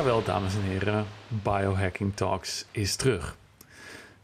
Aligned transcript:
Jawel, 0.00 0.22
dames 0.22 0.54
en 0.54 0.62
heren, 0.62 1.06
Biohacking 1.28 2.16
Talks 2.16 2.66
is 2.70 2.96
terug. 2.96 3.36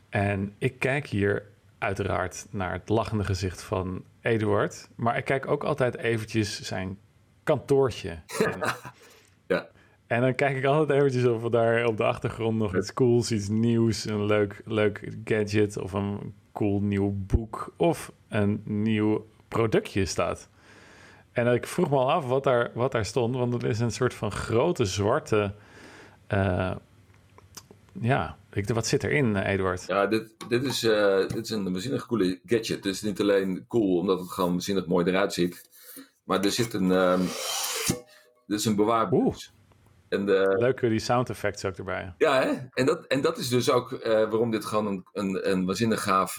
En 0.09 0.55
ik 0.59 0.79
kijk 0.79 1.07
hier 1.07 1.43
uiteraard 1.79 2.47
naar 2.51 2.73
het 2.73 2.89
lachende 2.89 3.25
gezicht 3.25 3.63
van 3.63 4.05
Eduard. 4.21 4.89
Maar 4.95 5.17
ik 5.17 5.25
kijk 5.25 5.47
ook 5.47 5.65
altijd 5.65 5.97
eventjes 5.97 6.63
zijn 6.63 6.99
kantoortje. 7.45 8.19
En, 8.45 8.61
Ja. 9.57 9.67
en 10.07 10.21
dan 10.21 10.35
kijk 10.35 10.57
ik 10.57 10.65
altijd 10.65 10.99
eventjes 10.99 11.25
of 11.25 11.45
er 11.45 11.51
daar 11.51 11.87
op 11.87 11.97
de 11.97 12.05
achtergrond 12.05 12.59
nog 12.59 12.77
iets 12.77 12.93
cools, 12.93 13.33
iets 13.33 13.49
nieuws, 13.49 14.05
een 14.05 14.25
leuk, 14.25 14.63
leuk 14.65 15.13
gadget 15.25 15.79
of 15.79 15.93
een 15.93 16.35
cool 16.53 16.81
nieuw 16.81 17.13
boek 17.15 17.75
of 17.77 18.13
een 18.29 18.63
nieuw 18.65 19.27
productje 19.49 20.05
staat. 20.05 20.49
En 21.33 21.47
ik 21.53 21.67
vroeg 21.67 21.91
me 21.91 21.97
al 21.97 22.13
af 22.13 22.27
wat 22.27 22.45
daar, 22.45 22.71
wat 22.75 22.93
daar 22.93 23.05
stond, 23.05 23.37
want 23.37 23.53
het 23.53 23.63
is 23.63 23.81
een 23.81 23.91
soort 23.91 24.15
van 24.15 24.33
grote 24.33 24.85
zwarte. 24.85 25.55
Eh, 26.27 26.77
ja, 28.01 28.39
ik, 28.53 28.69
wat 28.69 28.87
zit 28.87 29.05
erin, 29.05 29.37
eh, 29.37 29.53
Eduard? 29.53 29.85
Ja, 29.87 30.07
dit, 30.07 30.35
dit, 30.49 30.65
is, 30.65 30.85
eh, 30.85 31.19
dit 31.19 31.45
is 31.45 31.51
een 31.51 31.73
waanzinnig 31.73 32.07
coole 32.07 32.41
gadget. 32.45 32.85
Het 32.85 32.95
is 32.95 33.03
niet 33.03 33.21
alleen 33.21 33.65
cool 33.69 33.99
omdat 33.99 34.21
het 34.21 34.31
gewoon 34.31 34.51
waanzinnig 34.51 34.87
mooi 34.87 35.07
eruit 35.07 35.33
ziet. 35.33 35.69
Maar 36.25 36.45
er 36.45 36.51
zit 36.51 36.73
een, 36.75 36.91
ehm 36.93 37.21
dit 38.47 38.59
is 38.59 38.65
een 38.65 38.77
bewaarbox. 38.77 39.55
En 40.09 40.27
de, 40.27 40.57
Leuk, 40.59 40.81
die 40.81 40.99
sound 40.99 41.31
effects 41.31 41.65
ook 41.65 41.77
erbij. 41.77 42.15
ja, 42.19 42.43
hè? 42.43 42.53
En, 42.73 42.87
dat, 42.87 43.07
en 43.07 43.21
dat 43.21 43.39
is 43.39 43.49
dus 43.49 43.71
ook 43.71 43.91
waarom 44.03 44.51
dit 44.51 44.65
gewoon 44.65 44.87
een, 44.87 45.05
een, 45.13 45.51
een 45.51 45.65
waanzinnig 45.67 46.03
gaaf 46.03 46.35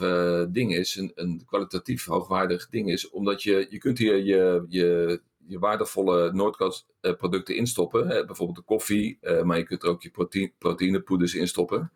ding 0.49 0.73
is. 0.73 0.95
Een, 0.95 1.11
een 1.15 1.43
kwalitatief 1.45 2.05
hoogwaardig 2.05 2.69
ding 2.69 2.91
is. 2.91 3.09
Omdat 3.09 3.43
je, 3.43 3.67
je 3.69 3.77
kunt 3.77 3.97
hier 3.97 4.15
je, 4.15 4.65
je, 4.67 5.21
je 5.47 5.59
waardevolle 5.59 6.33
Noordcoast 6.33 6.85
eh, 7.01 7.13
producten 7.13 7.55
instoppen. 7.55 8.07
Hè? 8.07 8.25
Bijvoorbeeld 8.25 8.57
de 8.57 8.63
koffie. 8.63 9.17
eh, 9.21 9.41
maar 9.41 9.57
je 9.57 9.63
kunt 9.63 9.83
er 9.83 9.89
ook 9.89 10.01
je 10.01 10.09
proteïne, 10.09 10.51
proteïnepoeders 10.57 11.35
instoppen. 11.35 11.91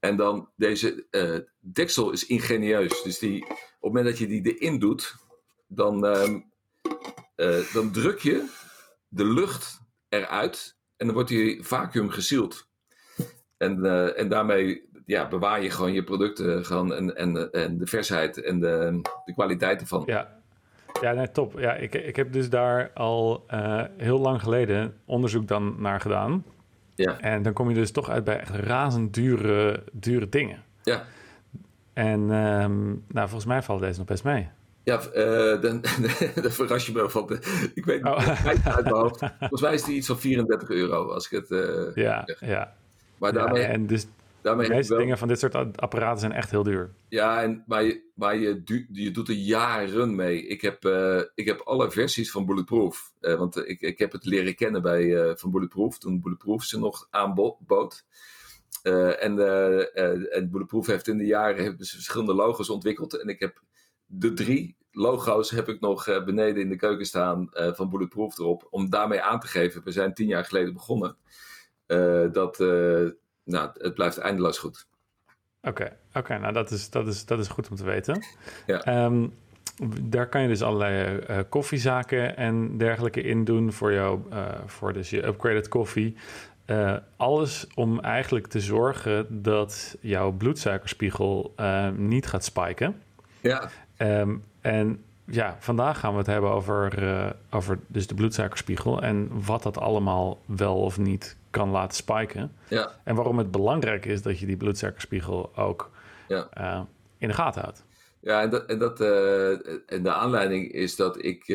En 0.00 0.16
dan 0.16 0.48
deze 0.56 1.06
eh, 1.10 1.38
deksel 1.60 2.10
is 2.10 2.26
ingenieus. 2.26 3.02
Dus 3.02 3.18
die, 3.18 3.42
op 3.44 3.48
het 3.50 3.80
moment 3.80 4.06
dat 4.06 4.18
je 4.18 4.26
die 4.26 4.54
erin 4.56 4.78
doet, 4.78 5.14
dan, 5.66 6.06
ehm, 6.06 6.40
eh, 7.36 7.72
dan 7.72 7.90
druk 7.92 8.18
je 8.18 8.46
de 9.08 9.24
lucht 9.24 9.80
eruit 10.08 10.76
en 10.96 11.06
dan 11.06 11.14
wordt 11.14 11.30
die 11.30 11.62
vacuüm 11.62 12.10
gezield. 12.10 12.68
En, 13.56 13.84
en 14.16 14.28
daarmee 14.28 14.88
ja, 15.06 15.28
bewaar 15.28 15.62
je 15.62 15.70
gewoon 15.70 15.92
je 15.92 16.04
producten 16.04 16.64
gewoon 16.64 16.92
en, 16.92 17.16
en, 17.16 17.52
en 17.52 17.78
de 17.78 17.86
versheid 17.86 18.42
en 18.42 18.60
de, 18.60 19.00
de 19.24 19.32
kwaliteit 19.32 19.80
ervan. 19.80 20.02
Ja, 20.06 20.42
ja 21.04 21.12
nee, 21.12 21.30
top. 21.30 21.58
Ja, 21.58 21.74
ik, 21.74 21.94
ik 21.94 22.16
heb 22.16 22.32
dus 22.32 22.48
daar 22.50 22.90
al 22.94 23.44
eh, 23.46 23.82
heel 23.96 24.18
lang 24.18 24.40
geleden 24.42 24.94
onderzoek 25.04 25.48
dan 25.48 25.74
naar 25.78 26.00
gedaan. 26.00 26.44
Ja, 26.94 27.20
En 27.20 27.42
dan 27.42 27.52
kom 27.52 27.68
je 27.68 27.74
dus 27.74 27.90
toch 27.90 28.10
uit 28.10 28.24
bij 28.24 28.40
echt 28.40 28.50
razend 28.50 29.14
dure, 29.14 29.82
dure 29.92 30.28
dingen. 30.28 30.62
ja. 30.82 31.02
En 31.92 32.20
ehm, 32.30 32.84
nou, 32.88 33.28
volgens 33.28 33.44
mij 33.44 33.62
valt 33.62 33.80
deze 33.80 33.98
nog 33.98 34.06
best 34.06 34.24
mee. 34.24 34.48
Ja, 34.82 35.00
eh, 35.00 35.60
dan, 35.60 35.80
dan 36.42 36.50
verras 36.50 36.86
je 36.86 36.92
me 36.92 37.10
van. 37.10 37.26
De, 37.26 37.68
ik 37.74 37.84
weet 37.84 38.02
niet 38.02 38.12
Oh. 38.12 38.46
uit 38.46 38.64
mijn 38.64 38.94
hoofd. 38.94 39.18
Volgens 39.38 39.60
mij 39.60 39.74
is 39.74 39.82
die 39.84 39.96
iets 39.96 40.06
van 40.06 40.18
34 40.18 40.68
euro. 40.68 41.08
Als 41.12 41.30
ik 41.30 41.30
het, 41.30 41.50
eh, 41.50 41.94
Ja, 42.04 42.22
zeg. 42.26 42.40
ja. 42.48 42.72
Maar 43.18 43.32
ja 43.32 43.38
daarmee, 43.38 43.62
en 43.62 43.86
dus 43.86 44.06
daarmee 44.44 44.68
de 44.68 44.74
meeste 44.74 44.92
wel, 44.92 45.02
dingen 45.02 45.18
van 45.18 45.28
dit 45.28 45.38
soort 45.38 45.54
apparaten 45.80 46.20
zijn 46.20 46.32
echt 46.32 46.50
heel 46.50 46.62
duur. 46.62 46.94
Ja, 47.08 47.42
en, 47.42 47.64
maar, 47.66 47.82
je, 47.82 48.10
maar 48.14 48.36
je, 48.36 48.62
du- 48.62 48.86
je 48.92 49.10
doet 49.10 49.28
er 49.28 49.34
jaren 49.34 50.14
mee. 50.14 50.46
Ik 50.46 50.60
heb, 50.60 50.84
eh, 50.84 51.20
ik 51.34 51.46
heb 51.46 51.60
alle 51.60 51.90
versies 51.90 52.30
van 52.30 52.46
Bulletproof. 52.46 53.12
eh, 53.20 53.34
want 53.34 53.56
ik, 53.68 53.80
ik 53.80 53.98
heb 53.98 54.12
het 54.12 54.24
leren 54.24 54.54
kennen 54.54 54.82
bij, 54.82 55.16
eh, 55.22 55.36
van 55.36 55.50
Bulletproof. 55.50 55.98
Toen 55.98 56.20
Bulletproof 56.20 56.62
ze 56.64 56.78
nog 56.78 57.06
aanbood. 57.10 58.04
Eh, 58.82 59.24
en, 59.24 59.38
eh, 59.38 59.96
eh, 59.96 60.36
en 60.36 60.50
Bulletproof 60.50 60.86
heeft 60.86 61.08
in 61.08 61.18
de 61.18 61.26
jaren 61.26 61.64
hebben 61.64 61.86
ze 61.86 61.94
verschillende 61.94 62.34
logo's 62.34 62.68
ontwikkeld. 62.68 63.20
En 63.20 63.28
ik 63.28 63.40
heb 63.40 63.62
de 64.06 64.32
drie 64.32 64.76
logo's 64.90 65.50
heb 65.50 65.68
ik 65.68 65.80
nog 65.80 66.06
eh, 66.06 66.24
beneden 66.24 66.62
in 66.62 66.68
de 66.68 66.76
keuken 66.76 67.06
staan 67.06 67.48
eh, 67.52 67.72
van 67.74 67.90
Bulletproof 67.90 68.38
erop. 68.38 68.66
Om 68.70 68.90
daarmee 68.90 69.20
aan 69.22 69.40
te 69.40 69.46
geven, 69.46 69.84
we 69.84 69.90
zijn 69.90 70.14
tien 70.14 70.26
jaar 70.26 70.44
geleden 70.44 70.72
begonnen. 70.72 71.16
eh, 71.86 72.24
dat 72.32 72.60
eh, 72.60 73.06
nou, 73.44 73.70
het 73.78 73.94
blijft 73.94 74.18
eindeloos 74.18 74.58
goed. 74.58 74.86
Oké, 75.62 75.96
oké, 76.14 76.38
nou 76.38 76.52
dat 76.52 76.70
is, 76.70 76.90
dat, 76.90 77.06
is, 77.06 77.24
dat 77.26 77.38
is 77.38 77.48
goed 77.48 77.68
om 77.70 77.76
te 77.76 77.84
weten. 77.84 78.24
Ja. 78.66 78.80
Ehm, 78.80 79.26
daar 80.02 80.28
kan 80.28 80.42
je 80.42 80.48
dus 80.48 80.62
allerlei 80.62 81.18
eh, 81.18 81.38
koffiezaken 81.48 82.36
en 82.36 82.78
dergelijke 82.78 83.22
in 83.22 83.44
doen 83.44 83.72
voor 83.72 83.92
jou, 83.92 84.20
eh, 84.30 84.46
voor 84.66 84.92
dus 84.92 85.10
je 85.10 85.26
upgraded 85.26 85.68
koffie. 85.68 86.16
Eh, 86.64 86.96
alles 87.16 87.66
om 87.74 88.00
eigenlijk 88.00 88.46
te 88.46 88.60
zorgen 88.60 89.42
dat 89.42 89.96
jouw 90.00 90.32
bloedsuikerspiegel 90.32 91.54
niet 91.96 92.26
gaat 92.26 92.44
spiken. 92.44 93.02
Ja, 93.40 93.70
Ehm, 93.96 94.36
en 94.60 95.04
ja, 95.26 95.56
vandaag 95.60 95.98
gaan 95.98 96.12
we 96.12 96.18
het 96.18 96.26
hebben 96.26 96.50
over, 96.50 97.06
eh, 97.08 97.30
over 97.50 97.78
dus 97.86 98.06
de 98.06 98.14
bloedsuikerspiegel 98.14 99.02
en 99.02 99.44
wat 99.44 99.62
dat 99.62 99.78
allemaal 99.78 100.40
wel 100.46 100.76
of 100.76 100.98
niet 100.98 101.36
kan 101.50 101.68
laten 101.70 101.96
spiken. 101.96 102.52
ja. 102.68 103.00
En 103.04 103.14
waarom 103.14 103.38
het 103.38 103.50
belangrijk 103.50 104.06
is 104.06 104.22
dat 104.22 104.38
je 104.38 104.46
die 104.46 104.56
bloedsuikerspiegel 104.56 105.56
ook 105.56 105.90
Ja. 106.28 106.48
eh, 106.50 106.80
in 107.18 107.28
de 107.28 107.34
gaten 107.34 107.62
houdt. 107.62 107.84
Ja, 108.20 108.42
en, 108.42 108.50
dat, 108.50 108.66
en, 108.66 108.78
dat, 108.78 109.00
eh, 109.00 109.50
en 109.86 110.02
de 110.02 110.12
aanleiding 110.12 110.72
is 110.72 110.96
dat 110.96 111.24
ik, 111.24 111.48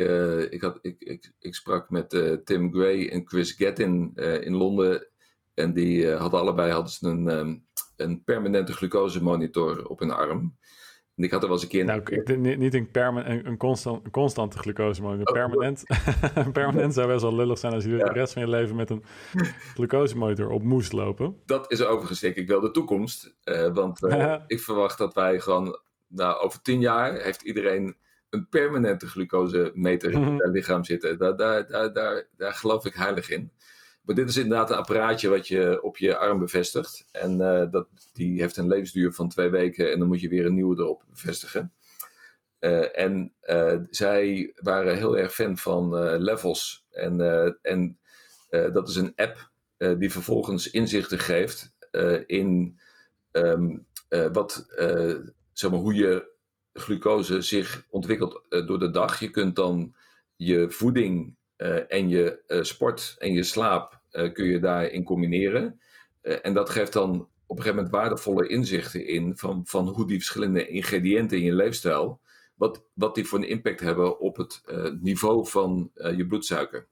ik, 0.50 0.62
had, 0.62 0.80
ik, 0.82 0.96
ik, 1.00 1.32
ik 1.40 1.56
sprak 1.56 1.90
met 1.90 2.10
Tim 2.46 2.74
Gray 2.74 3.08
en 3.08 3.28
Chris 3.28 3.52
Gettin 3.52 4.12
in 4.42 4.56
Londen. 4.56 5.08
En 5.54 5.74
die 5.74 6.12
hadden 6.12 6.40
allebei 6.40 6.72
hadden 6.72 6.92
ze 6.92 7.08
een, 7.08 7.30
ehm, 7.30 7.56
een 7.96 8.24
permanente 8.24 8.74
glucosemonitor 8.74 9.88
op 9.88 10.00
hun 10.00 10.12
arm. 10.12 10.58
En 11.20 11.26
ik 11.26 11.32
had 11.32 11.42
er 11.42 11.48
wel 11.48 11.56
eens 11.58 11.66
een 11.66 11.72
keer... 11.72 11.86
Nou, 11.86 12.02
ik, 12.06 12.38
niet 12.58 12.74
een, 12.74 12.92
perma- 12.92 13.28
een, 13.30 13.58
constant, 13.58 14.06
een 14.06 14.12
constante 14.12 14.58
glucose, 14.58 15.02
maar 15.02 15.14
een 15.14 15.28
Oh, 15.28 15.34
permanent. 15.34 15.84
permanent 16.54 16.94
zou 16.94 17.08
best 17.08 17.22
wel 17.22 17.36
lullig 17.36 17.58
zijn 17.58 17.74
als 17.74 17.84
je 17.84 17.90
Ja. 17.90 18.06
de 18.06 18.12
rest 18.14 18.34
van 18.34 18.42
je 18.42 18.48
leven 18.48 18.76
met 18.76 18.90
een 18.90 19.04
glucosemonitor 19.74 20.50
op 20.50 20.64
moest 20.64 20.92
lopen. 20.94 21.36
Dat 21.46 21.72
is 21.72 21.84
overigens 21.84 22.20
denk 22.20 22.36
ik 22.36 22.48
wel 22.48 22.60
de 22.60 22.72
toekomst. 22.72 23.36
eh, 23.44 23.74
want 23.74 24.04
eh, 24.06 24.36
ik 24.48 24.60
verwacht 24.60 24.98
dat 24.98 25.14
wij 25.14 25.40
gewoon... 25.40 25.80
Nou, 26.08 26.40
over 26.42 26.62
tien 26.62 26.80
jaar 26.80 27.14
heeft 27.22 27.42
iedereen 27.42 27.96
een 28.30 28.48
permanente 28.50 29.08
glucosemeter 29.08 30.12
in 30.12 30.20
Mhm. 30.22 30.38
zijn 30.38 30.52
lichaam 30.52 30.84
zitten. 30.84 31.18
Daar, 31.18 31.36
daar, 31.36 31.68
daar, 31.68 31.94
daar, 31.94 32.24
daar 32.38 32.54
geloof 32.54 32.86
ik 32.86 32.94
heilig 32.94 33.30
in. 33.30 33.52
Maar 34.10 34.18
dit 34.18 34.30
is 34.30 34.38
inderdaad 34.38 34.70
een 34.70 34.78
apparaatje 34.78 35.30
wat 35.30 35.48
je 35.48 35.84
op 35.84 35.98
je 35.98 36.18
arm 36.18 36.40
bevestigt. 36.40 37.08
En 37.12 37.42
eh, 37.42 37.72
dat, 37.72 37.88
die 38.14 38.42
heeft 38.42 38.58
een 38.58 38.68
levensduur 38.68 39.14
van 39.14 39.30
twee 39.30 39.50
weken 39.50 39.92
en 39.92 40.00
dan 40.00 40.08
moet 40.08 40.22
je 40.22 40.30
weer 40.30 40.46
een 40.46 40.54
nieuwe 40.54 40.78
erop 40.78 41.04
bevestigen. 41.10 41.74
Eh, 42.60 43.00
en 43.00 43.34
eh, 43.40 43.78
zij 43.90 44.52
waren 44.56 44.98
heel 44.98 45.18
erg 45.18 45.34
fan 45.34 45.58
van 45.58 45.96
Levels. 46.18 46.86
En, 46.92 47.22
en 47.62 48.00
dat 48.50 48.90
is 48.90 48.96
een 48.96 49.14
app 49.16 49.52
die 49.98 50.12
vervolgens 50.12 50.70
inzichten 50.70 51.20
geeft 51.20 51.74
in 52.26 52.80
ehm, 53.32 53.78
eh, 54.08 54.28
wat, 54.32 54.66
zeg 55.54 55.72
maar, 55.72 55.80
hoe 55.80 55.94
je 55.94 56.32
glucose 56.74 57.42
zich 57.42 57.86
ontwikkelt 57.90 58.42
door 58.50 58.80
de 58.80 58.90
dag. 58.90 59.20
Je 59.20 59.30
kunt 59.30 59.56
dan 59.56 59.96
je 60.36 60.70
voeding 60.70 61.36
en 61.88 62.10
je 62.10 62.42
sport 62.62 63.16
en 63.18 63.34
je 63.34 63.44
slaap 63.44 63.99
kun 64.34 64.46
je 64.46 64.60
daarin 64.60 65.04
combineren. 65.04 65.80
Eh, 66.22 66.38
en 66.42 66.54
dat 66.54 66.70
geeft 66.70 66.94
dan 66.94 67.28
op 67.46 67.58
een 67.58 67.64
gegeven 67.64 67.76
moment 67.76 67.94
waardevolle 67.94 68.48
inzichten 68.48 69.08
in 69.08 69.38
van, 69.38 69.62
van 69.66 69.88
hoe 69.88 70.08
die 70.08 70.18
verschillende 70.18 70.68
ingrediënten 70.68 71.38
in 71.38 71.44
je 71.44 71.54
leefstijl, 71.54 72.22
wat, 72.56 72.84
wat 72.94 73.16
die 73.16 73.26
voor 73.26 73.40
een 73.40 73.48
impact 73.48 73.80
hebben 73.80 74.20
op 74.20 74.38
het 74.38 74.62
eh, 74.66 74.92
niveau 75.00 75.48
van 75.48 75.92
eh, 75.94 76.18
je 76.18 76.28
bloedsuiker. 76.28 76.88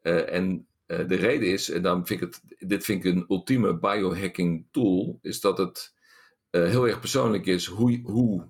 Eh, 0.00 0.32
en 0.32 0.66
eh, 0.86 1.08
de 1.08 1.14
reden 1.14 1.48
is, 1.48 1.70
en 1.70 1.82
dan 1.82 2.06
vind 2.06 2.22
ik 2.22 2.28
het, 2.28 2.68
dit 2.68 2.84
vind 2.84 3.04
ik 3.04 3.14
een 3.14 3.24
ultieme 3.28 3.78
biohacking 3.78 4.66
tool, 4.70 5.18
is 5.22 5.40
dat 5.40 5.58
het 5.58 5.96
eh, 6.50 6.64
heel 6.64 6.86
erg 6.88 7.00
persoonlijk 7.00 7.46
is 7.46 7.66
hoe, 7.66 8.00
hoe 8.02 8.48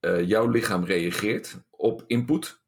eh, 0.00 0.28
jouw 0.28 0.48
lichaam 0.48 0.84
reageert 0.84 1.64
op 1.70 2.04
input. 2.06 2.60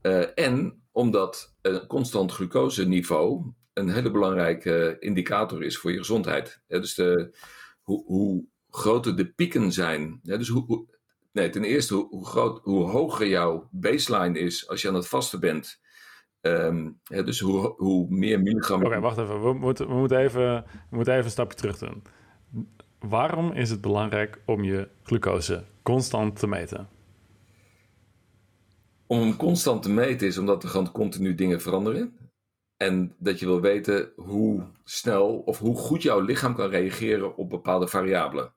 Eh, 0.00 0.38
en 0.38 0.82
omdat 0.92 1.56
een 1.62 1.86
constant 1.86 2.32
glucoseniveau 2.32 3.52
een 3.78 3.88
hele 3.90 4.10
belangrijke 4.10 4.96
indicator 4.98 5.62
is 5.62 5.78
voor 5.78 5.90
je 5.92 5.98
gezondheid. 5.98 6.60
Dus 6.66 6.94
de, 6.94 7.36
hoe, 7.82 8.04
hoe 8.06 8.44
groter 8.70 9.16
de 9.16 9.26
pieken 9.26 9.72
zijn. 9.72 10.20
Dus 10.22 10.48
hoe, 10.48 10.64
hoe- 10.64 10.86
nee, 11.32 11.48
ten 11.50 11.64
eerste 11.64 11.94
hoe, 11.94 12.26
groot, 12.26 12.60
hoe 12.62 12.84
hoger 12.84 13.26
jouw 13.26 13.68
baseline 13.70 14.38
is 14.38 14.68
als 14.68 14.82
je 14.82 14.88
aan 14.88 14.94
het 14.94 15.08
vasten 15.08 15.40
bent. 15.40 15.80
Ehm, 16.40 16.90
dus 17.04 17.40
hoe, 17.40 17.74
hoe 17.76 18.06
meer 18.10 18.40
milligram. 18.42 18.84
Oké, 18.84 19.00
wacht 19.00 19.18
even. 19.18 19.42
We 19.42 19.52
moeten, 19.52 19.88
we, 19.88 19.94
moeten 19.94 20.18
even. 20.18 20.64
we 20.90 20.96
moeten 20.96 21.12
even 21.12 21.24
een 21.24 21.30
stapje 21.30 21.56
terug 21.56 21.78
doen. 21.78 22.02
Waarom 22.98 23.52
is 23.52 23.70
het 23.70 23.80
belangrijk 23.80 24.42
om 24.44 24.64
je 24.64 24.88
glucose 25.02 25.64
constant 25.82 26.38
te 26.38 26.46
meten? 26.46 26.88
Om 29.06 29.20
hem 29.20 29.36
constant 29.36 29.82
te 29.82 29.90
meten 29.90 30.26
is 30.26 30.38
omdat 30.38 30.62
er 30.62 30.68
gewoon 30.68 30.92
continu 30.92 31.34
dingen 31.34 31.60
veranderen. 31.60 32.25
En 32.76 33.14
dat 33.18 33.38
je 33.38 33.46
wil 33.46 33.60
weten 33.60 34.12
hoe 34.16 34.66
snel 34.84 35.36
of 35.36 35.58
hoe 35.58 35.76
goed 35.76 36.02
jouw 36.02 36.20
lichaam 36.20 36.54
kan 36.54 36.70
reageren 36.70 37.36
op 37.36 37.50
bepaalde 37.50 37.88
variabelen. 37.88 38.54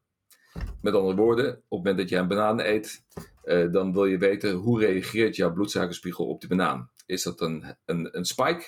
Met 0.82 0.94
andere 0.94 1.16
woorden, 1.16 1.48
op 1.48 1.56
het 1.58 1.70
moment 1.70 1.98
dat 1.98 2.10
je 2.10 2.16
een 2.16 2.28
banaan 2.28 2.60
eet, 2.60 3.06
uh, 3.44 3.72
dan 3.72 3.94
wil 3.94 4.06
je 4.06 4.18
weten 4.18 4.52
hoe 4.52 4.80
reageert 4.80 5.36
jouw 5.36 5.54
bloedsuikerspiegel 5.54 6.28
op 6.28 6.40
die 6.40 6.50
banaan. 6.50 6.92
Is 7.06 7.24
dat 7.24 7.42
een, 7.42 7.78
een, 7.86 8.18
een 8.18 8.26
spike 8.26 8.66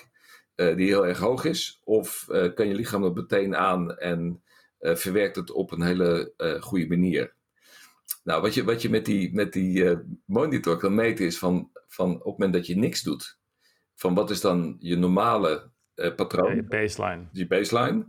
uh, 0.56 0.76
die 0.76 0.86
heel 0.86 1.06
erg 1.06 1.18
hoog 1.18 1.44
is? 1.44 1.80
Of 1.84 2.26
uh, 2.28 2.54
kan 2.54 2.68
je 2.68 2.74
lichaam 2.74 3.02
dat 3.02 3.14
meteen 3.14 3.56
aan 3.56 3.96
en 3.96 4.42
verwerkt 4.78 5.36
het 5.36 5.50
op 5.50 5.72
een 5.72 5.82
hele 5.82 6.32
goede 6.60 6.88
manier? 6.88 7.34
Nou, 8.24 8.42
wat 8.42 8.54
je, 8.54 8.64
wat 8.64 8.82
je 8.82 8.90
met 8.90 9.04
die, 9.04 9.34
met 9.34 9.52
die 9.52 9.98
monitor 10.24 10.76
kan 10.76 10.94
meten 10.94 11.26
is 11.26 11.38
van, 11.38 11.70
van 11.88 12.10
op 12.10 12.18
het 12.18 12.24
moment 12.24 12.52
dat 12.52 12.66
je 12.66 12.76
niks 12.76 13.02
doet, 13.02 13.38
van 13.94 14.14
wat 14.14 14.30
is 14.30 14.40
dan 14.40 14.76
je 14.78 14.96
normale 14.96 15.70
patroon? 16.16 16.54
Je 16.54 16.62
baseline. 16.62 17.28
Die 17.32 17.46
baseline. 17.46 18.06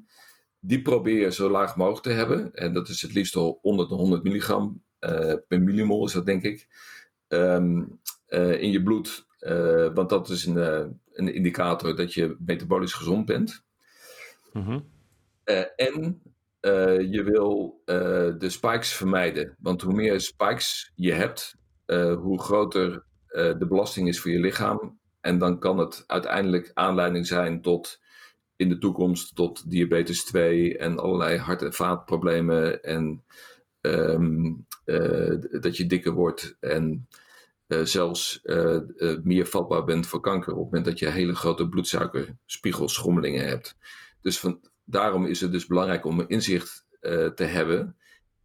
Die 0.59 0.81
probeer 0.81 1.19
je 1.19 1.31
zo 1.31 1.49
laag 1.49 1.75
mogelijk 1.75 2.03
te 2.03 2.11
hebben. 2.11 2.53
En 2.53 2.73
dat 2.73 2.89
is 2.89 3.01
het 3.01 3.13
liefst 3.13 3.35
al 3.35 3.59
onder 3.61 3.87
de 3.87 3.93
100 3.93 4.23
milligram 4.23 4.83
uh, 4.99 5.33
per 5.47 5.61
millimol, 5.61 6.05
is 6.05 6.13
dat 6.13 6.25
denk 6.25 6.43
ik. 6.43 6.67
Um, 7.27 7.99
uh, 8.27 8.61
in 8.61 8.71
je 8.71 8.83
bloed. 8.83 9.25
Want 9.93 10.09
dat 10.09 10.29
is 10.29 10.45
een, 10.45 10.57
een 11.13 11.33
indicator 11.33 11.95
dat 11.95 12.13
je 12.13 12.35
metabolisch 12.39 12.93
gezond 12.93 13.25
bent. 13.25 13.63
Mm 14.53 14.63
-hmm. 14.63 14.85
en 15.75 16.21
je 17.11 17.23
wil 17.23 17.81
de 18.37 18.49
spikes 18.49 18.93
vermijden. 18.93 19.55
Want 19.59 19.81
hoe 19.81 19.93
meer 19.93 20.21
spikes 20.21 20.91
je 20.95 21.11
hebt, 21.11 21.55
hoe 22.17 22.41
groter 22.41 23.03
de 23.33 23.65
belasting 23.67 24.07
is 24.07 24.19
voor 24.19 24.31
je 24.31 24.39
lichaam. 24.39 24.99
En 25.23 25.37
dan 25.37 25.59
kan 25.59 25.77
het 25.77 26.03
uiteindelijk 26.07 26.71
aanleiding 26.73 27.27
zijn 27.27 27.61
tot 27.61 27.99
in 28.55 28.69
de 28.69 28.77
toekomst 28.77 29.35
tot 29.35 29.69
diabetes 29.69 30.23
2 30.23 30.77
en 30.77 30.99
allerlei 30.99 31.37
hart- 31.37 31.61
en 31.61 31.73
vaatproblemen. 31.73 32.83
En 32.83 33.23
um, 33.81 34.65
uh, 34.85 35.35
dat 35.61 35.77
je 35.77 35.85
dikker 35.85 36.11
wordt 36.11 36.57
en 36.59 37.07
uh, 37.67 37.81
zelfs 37.81 38.39
uh, 38.43 38.79
meer 39.23 39.45
vatbaar 39.45 39.83
bent 39.83 40.07
voor 40.07 40.19
kanker 40.19 40.51
op 40.51 40.57
het 40.57 40.65
moment 40.65 40.85
dat 40.85 40.99
je 40.99 41.09
hele 41.09 41.35
grote 41.35 41.69
bloedsuikerspiegelschommelingen 41.69 43.47
hebt. 43.47 43.77
Dus 44.21 44.39
van, 44.39 44.59
daarom 44.83 45.25
is 45.25 45.41
het 45.41 45.51
dus 45.51 45.65
belangrijk 45.65 46.05
om 46.05 46.19
een 46.19 46.29
inzicht 46.29 46.85
te 47.35 47.43
hebben 47.43 47.95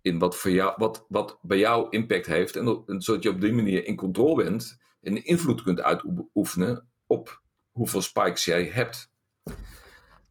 in 0.02 0.19
wat, 0.19 0.36
voor 0.36 0.50
jou, 0.50 0.74
wat, 0.76 1.06
wat 1.08 1.38
bij 1.42 1.58
jou 1.58 1.86
impact 1.90 2.26
heeft. 2.26 2.56
En, 2.56 2.82
en 2.86 3.00
zodat 3.02 3.22
je 3.22 3.31
op 3.31 3.40
die 3.40 3.52
manier 3.52 3.84
in 3.84 3.96
controle 3.96 4.44
bent 4.44 4.78
en 5.00 5.24
invloed 5.24 5.62
kunt 5.62 5.80
uitoefenen 5.80 6.88
op 7.06 7.42
hoeveel 7.70 8.02
spikes 8.02 8.44
jij 8.44 8.64
hebt. 8.64 9.10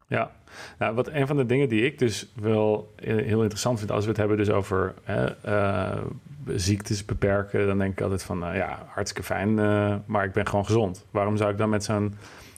Ja, 0.08 0.36
nou, 0.78 0.94
wat 0.94 1.08
een 1.08 1.26
van 1.26 1.36
de 1.36 1.46
dingen 1.46 1.68
die 1.68 1.84
ik 1.84 1.98
dus 1.98 2.32
wel 2.34 2.92
heel 2.96 3.42
interessant 3.42 3.78
vind 3.78 3.90
als 3.90 4.04
we 4.04 4.10
het 4.10 4.18
hebben 4.18 4.36
dus 4.36 4.50
over 4.50 4.94
hè, 5.02 5.46
uh, 5.46 6.04
ziektes 6.46 7.04
beperken, 7.04 7.66
dan 7.66 7.78
denk 7.78 7.92
ik 7.92 8.00
altijd 8.00 8.22
van 8.22 8.48
uh, 8.48 8.56
ja, 8.56 8.86
hartstikke 8.88 9.26
fijn, 9.26 9.58
uh, 9.58 9.96
maar 10.06 10.24
ik 10.24 10.32
ben 10.32 10.46
gewoon 10.46 10.64
gezond. 10.64 11.06
Waarom 11.10 11.36
zou 11.36 11.50
ik 11.50 11.58
dan 11.58 11.68
met 11.68 11.84
zo'n 11.84 12.14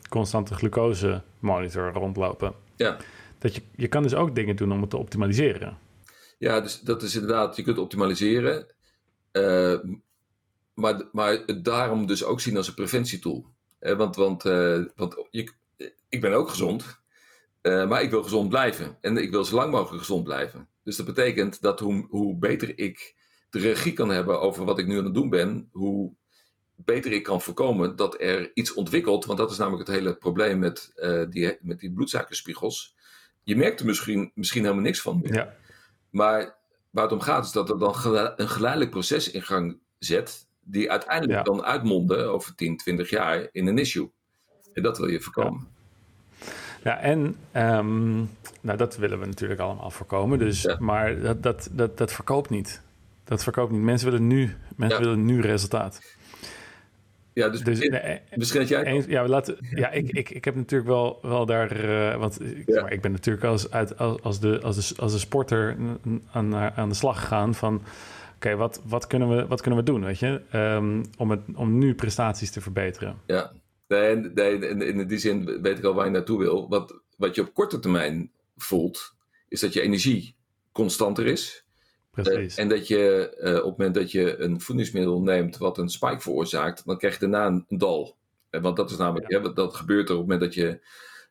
constante 0.09 0.55
glucose 0.55 1.23
monitor 1.39 1.93
rondlopen? 1.93 2.55
Ja. 2.77 2.97
Dat 3.39 3.55
je, 3.55 3.63
je 3.77 3.89
kan 3.89 4.03
dus 4.03 4.15
ook 4.15 4.35
dingen 4.35 4.57
doen 4.57 4.73
om 4.73 4.81
het 4.81 4.91
te 4.91 4.97
optimaliseren. 4.97 5.79
Ja, 6.39 6.61
dus 6.61 6.81
dat 6.81 7.03
is 7.03 7.15
inderdaad, 7.15 7.57
je 7.57 7.63
kunt 7.63 7.79
optimaliseren, 7.79 8.67
maar, 10.81 11.09
maar 11.13 11.43
het 11.47 11.65
daarom 11.65 12.07
dus 12.07 12.25
ook 12.25 12.41
zien 12.41 12.57
als 12.57 12.69
een 12.69 12.75
preventietool. 12.75 13.47
want 13.79 14.17
want, 14.17 14.43
want 14.97 15.27
je, 15.31 15.53
ik 16.09 16.21
ben 16.21 16.33
ook 16.33 16.49
gezond. 16.49 16.99
Uh, 17.63 17.89
maar 17.89 18.03
ik 18.03 18.11
wil 18.11 18.23
gezond 18.23 18.49
blijven. 18.49 18.99
En 19.01 19.17
ik 19.17 19.31
wil 19.31 19.45
zo 19.45 19.57
lang 19.57 19.73
mogelijk 19.73 20.05
gezond 20.05 20.25
blijven. 20.25 20.69
Dus 20.83 20.97
dat 20.97 21.07
betekent 21.07 21.61
dat 21.61 21.81
hoe, 21.81 22.07
hoe 22.09 22.39
beter 22.39 22.79
ik 22.79 23.15
de 23.51 23.59
regie 23.59 23.93
kan 23.93 24.11
hebben 24.11 24.41
over 24.41 24.65
wat 24.65 24.79
ik 24.79 24.87
nu 24.87 24.99
aan 24.99 25.05
het 25.05 25.15
doen 25.15 25.29
ben, 25.29 25.69
hoe 25.73 26.13
beter 26.77 27.13
ik 27.13 27.23
kan 27.23 27.41
voorkomen 27.41 27.97
dat 27.97 28.21
er 28.21 28.51
iets 28.55 28.75
ontwikkelt. 28.75 29.25
Want 29.25 29.39
dat 29.39 29.51
is 29.51 29.57
namelijk 29.57 29.89
het 29.89 29.97
hele 29.97 30.17
probleem 30.17 30.59
met, 30.59 30.93
uh, 30.97 31.25
die, 31.31 31.59
met 31.61 31.81
die 31.81 31.93
bloedsuikerspiegels. 31.93 32.97
Je 33.43 33.57
merkt 33.57 33.81
er 33.81 33.87
misschien, 33.87 34.31
misschien 34.35 34.63
helemaal 34.63 34.83
niks 34.83 35.01
van 35.01 35.21
meer. 35.21 35.35
Ja. 35.35 35.57
Maar 36.11 36.59
waar 36.91 37.05
het 37.05 37.13
om 37.13 37.21
gaat 37.21 37.45
is 37.45 37.53
dat 37.53 37.71
er 37.71 37.79
dan 37.79 37.95
een 38.37 38.49
geleidelijk 38.49 38.91
proces 38.91 39.31
in 39.31 39.43
gang 39.43 39.79
zet. 39.99 40.49
Die 40.61 40.91
uiteindelijk 40.91 41.39
ja. 41.39 41.43
kan 41.43 41.65
uitmonden 41.65 42.31
over 42.31 42.55
10, 42.55 42.77
20 42.77 43.11
jaar 43.11 43.49
in 43.53 43.67
een 43.67 43.79
issue. 43.79 44.11
En 44.73 44.83
dat 44.83 44.99
wil 44.99 45.09
je 45.09 45.21
voorkomen. 45.21 45.61
Ja. 45.61 45.79
Ja, 46.83 46.99
en 46.99 47.37
um, 47.57 48.31
nou, 48.61 48.79
dat 48.79 48.97
willen 48.97 49.21
we 49.21 49.27
natuurlijk 49.27 49.61
allemaal 49.61 49.91
voorkomen. 49.91 50.39
Dus, 50.39 50.63
ja. 50.63 50.77
Maar 50.79 51.21
dat, 51.21 51.43
dat, 51.43 51.69
dat, 51.73 51.99
dat 51.99 52.13
verkoopt 52.13 52.51
niet. 52.51 52.83
Dat 53.25 53.43
verkoopt 53.43 53.73
niet. 53.73 53.81
Mensen 53.81 54.11
willen 54.11 54.27
nu, 54.27 54.55
mensen 54.77 55.01
willen 55.01 55.25
nu 55.25 55.41
resultaat. 55.41 56.17
Ja, 57.33 57.49
dus, 57.49 57.61
dus 57.61 57.79
nee, 57.79 58.21
misschien 58.35 58.61
dat 58.61 58.69
jij... 58.69 58.87
Een, 58.87 59.05
ja, 59.09 59.29
laten, 59.29 59.57
ja 59.75 59.91
ik, 59.91 60.11
ik, 60.11 60.31
ik 60.31 60.45
heb 60.45 60.55
natuurlijk 60.55 60.91
wel, 60.91 61.19
wel 61.23 61.47
daar... 61.47 61.85
Uh, 61.85 62.17
want 62.17 62.41
ik, 62.41 62.63
ja. 62.67 62.83
maar 62.83 62.93
ik 62.93 63.01
ben 63.01 63.13
natuurlijk 63.13 63.45
als, 63.45 63.71
uit, 63.71 63.99
als, 63.99 64.23
als, 64.23 64.41
de, 64.41 64.61
als, 64.61 64.89
de, 64.89 65.03
als 65.03 65.13
de 65.13 65.19
sporter 65.19 65.77
aan, 66.33 66.55
aan 66.55 66.89
de 66.89 66.95
slag 66.95 67.21
gegaan 67.21 67.55
van... 67.55 67.83
Oké, 68.41 68.49
okay, 68.49 68.57
wat, 68.57 68.81
wat, 68.85 69.07
kunnen 69.07 69.29
we, 69.29 69.47
wat 69.47 69.61
kunnen 69.61 69.81
we 69.81 69.85
doen, 69.85 70.05
weet 70.05 70.19
je? 70.19 70.43
Um, 70.55 71.05
om, 71.19 71.31
het, 71.31 71.41
om 71.55 71.79
nu 71.79 71.95
prestaties 71.95 72.51
te 72.51 72.61
verbeteren. 72.61 73.21
Ja, 73.27 73.53
Nee, 73.91 74.17
nee 74.17 74.59
in, 74.59 74.83
in, 74.83 75.07
die 75.07 75.19
zin 75.19 75.63
weet 75.63 75.79
ik 75.79 75.85
al 75.85 75.95
waar 75.95 76.05
je 76.05 76.11
naartoe 76.11 76.39
wil. 76.39 76.69
Wat, 76.69 77.01
wat 77.17 77.35
je 77.35 77.41
op 77.41 77.55
korte 77.55 77.79
termijn 77.79 78.31
voelt, 78.57 79.15
is 79.49 79.61
dat 79.61 79.73
je 79.73 79.81
energie 79.81 80.37
constanter 80.73 81.27
is. 81.27 81.65
Precies. 82.11 82.57
Uh, 82.57 82.63
en 82.63 82.69
dat 82.69 82.87
je 82.87 83.35
uh, 83.41 83.55
op 83.55 83.65
het 83.65 83.79
moment 83.79 83.95
dat 83.95 84.11
je 84.11 84.39
een 84.39 84.61
voedingsmiddel 84.61 85.23
neemt 85.23 85.57
wat 85.57 85.79
een 85.79 85.89
spike 85.89 86.21
veroorzaakt, 86.21 86.87
dan 86.87 86.99
krijg 86.99 87.15
je 87.15 87.21
daarna 87.21 87.47
een, 87.47 87.65
een 87.69 87.79
dal. 87.79 88.17
Uh, 88.51 88.61
want 88.63 88.77
dat 88.77 88.91
is 88.91 88.97
namelijk, 88.97 89.31
ja. 89.31 89.41
hè, 89.41 89.53
dat 89.53 89.75
gebeurt 89.75 90.09
er 90.09 90.15
op 90.15 90.21
het 90.21 90.29
moment 90.29 90.41
dat 90.41 90.55
je 90.55 90.81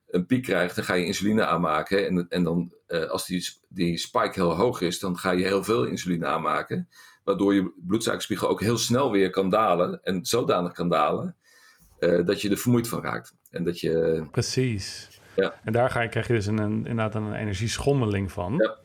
een 0.09 0.25
piek 0.25 0.43
krijgt, 0.43 0.75
dan 0.75 0.83
ga 0.85 0.93
je 0.93 1.05
insuline 1.05 1.45
aanmaken. 1.45 2.07
En, 2.07 2.25
en 2.29 2.43
dan, 2.43 2.73
als 3.09 3.25
die, 3.25 3.49
die 3.67 3.97
spike 3.97 4.31
heel 4.33 4.55
hoog 4.55 4.81
is, 4.81 4.99
dan 4.99 5.17
ga 5.17 5.31
je 5.31 5.43
heel 5.43 5.63
veel 5.63 5.85
insuline 5.85 6.25
aanmaken. 6.25 6.89
Waardoor 7.23 7.53
je 7.53 7.71
bloedsuikerspiegel 7.87 8.49
ook 8.49 8.61
heel 8.61 8.77
snel 8.77 9.11
weer 9.11 9.29
kan 9.29 9.49
dalen. 9.49 9.99
En 10.03 10.25
zodanig 10.25 10.73
kan 10.73 10.89
dalen 10.89 11.35
uh, 11.99 12.25
dat 12.25 12.41
je 12.41 12.49
er 12.49 12.57
vermoeid 12.57 12.87
van 12.87 13.01
raakt. 13.01 13.35
En 13.51 13.63
dat 13.63 13.79
je, 13.79 14.23
Precies. 14.31 15.07
Ja. 15.35 15.53
En 15.63 15.73
daar 15.73 15.89
ga 15.89 16.01
je, 16.01 16.09
krijg 16.09 16.27
je 16.27 16.33
dus 16.33 16.45
een, 16.45 16.57
een, 16.57 16.77
inderdaad 16.77 17.15
een 17.15 17.33
energieschommeling 17.33 18.31
van. 18.31 18.55
Ja. 18.57 18.77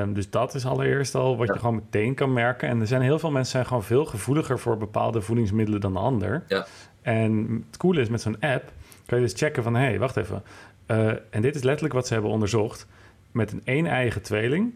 Um, 0.00 0.14
dus 0.14 0.30
dat 0.30 0.54
is 0.54 0.66
allereerst 0.66 1.14
al 1.14 1.36
wat 1.36 1.46
Ja. 1.46 1.52
je 1.52 1.58
gewoon 1.58 1.74
meteen 1.74 2.14
kan 2.14 2.32
merken. 2.32 2.68
En 2.68 2.80
er 2.80 2.86
zijn 2.86 3.02
heel 3.02 3.18
veel 3.18 3.30
mensen 3.30 3.52
zijn 3.52 3.66
gewoon 3.66 3.84
veel 3.84 4.04
gevoeliger 4.04 4.58
voor 4.58 4.76
bepaalde 4.76 5.20
voedingsmiddelen 5.20 5.80
dan 5.80 5.92
de 5.92 5.98
ander. 5.98 6.44
Ja. 6.48 6.66
En 7.02 7.64
het 7.66 7.76
coole 7.76 8.00
is 8.00 8.08
met 8.08 8.20
zo'n 8.20 8.40
app 8.40 8.72
kan 9.08 9.18
je 9.18 9.24
dus 9.24 9.38
checken 9.38 9.62
van 9.62 9.74
hé, 9.74 9.84
hey, 9.84 9.98
wacht 9.98 10.16
even. 10.16 10.42
Uh, 10.86 11.12
en 11.30 11.42
dit 11.42 11.54
is 11.54 11.62
letterlijk 11.62 11.94
wat 11.94 12.06
ze 12.06 12.12
hebben 12.12 12.30
onderzocht. 12.30 12.86
Met 13.32 13.52
een 13.52 13.62
een-eigen 13.64 14.22
tweeling 14.22 14.74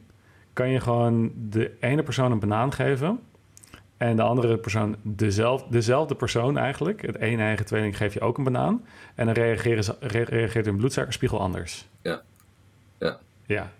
kan 0.52 0.68
je 0.68 0.80
gewoon 0.80 1.32
de 1.50 1.76
ene 1.80 2.02
persoon 2.02 2.32
een 2.32 2.38
banaan 2.38 2.72
geven. 2.72 3.20
En 3.96 4.16
de 4.16 4.22
andere 4.22 4.58
persoon 4.58 4.96
dezelfde, 5.02 5.66
dezelfde 5.70 6.14
persoon 6.14 6.58
eigenlijk. 6.58 7.02
Het 7.02 7.16
een 7.20 7.40
eigen 7.40 7.66
tweeling 7.66 7.96
geef 7.96 8.14
je 8.14 8.20
ook 8.20 8.38
een 8.38 8.44
banaan. 8.44 8.84
En 9.14 9.26
dan 9.26 9.34
reageren 9.34 9.84
ze, 9.84 9.96
re 10.00 10.22
reageert 10.22 10.66
hun 10.66 10.76
bloedsuikerspiegel 10.76 11.40
anders. 11.40 11.88
Ja. 12.02 12.22
Ja. 12.98 13.18
Ja. 13.46 13.72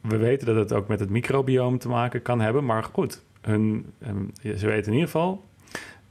We 0.00 0.16
weten 0.16 0.46
dat 0.46 0.56
het 0.56 0.72
ook 0.72 0.88
met 0.88 1.00
het 1.00 1.10
microbioom 1.10 1.78
te 1.78 1.88
maken 1.88 2.22
kan 2.22 2.40
hebben. 2.40 2.64
Maar 2.64 2.84
goed, 2.84 3.22
hun, 3.40 3.92
um, 4.06 4.30
ze 4.42 4.66
weten 4.66 4.86
in 4.86 4.92
ieder 4.92 5.10
geval... 5.10 5.44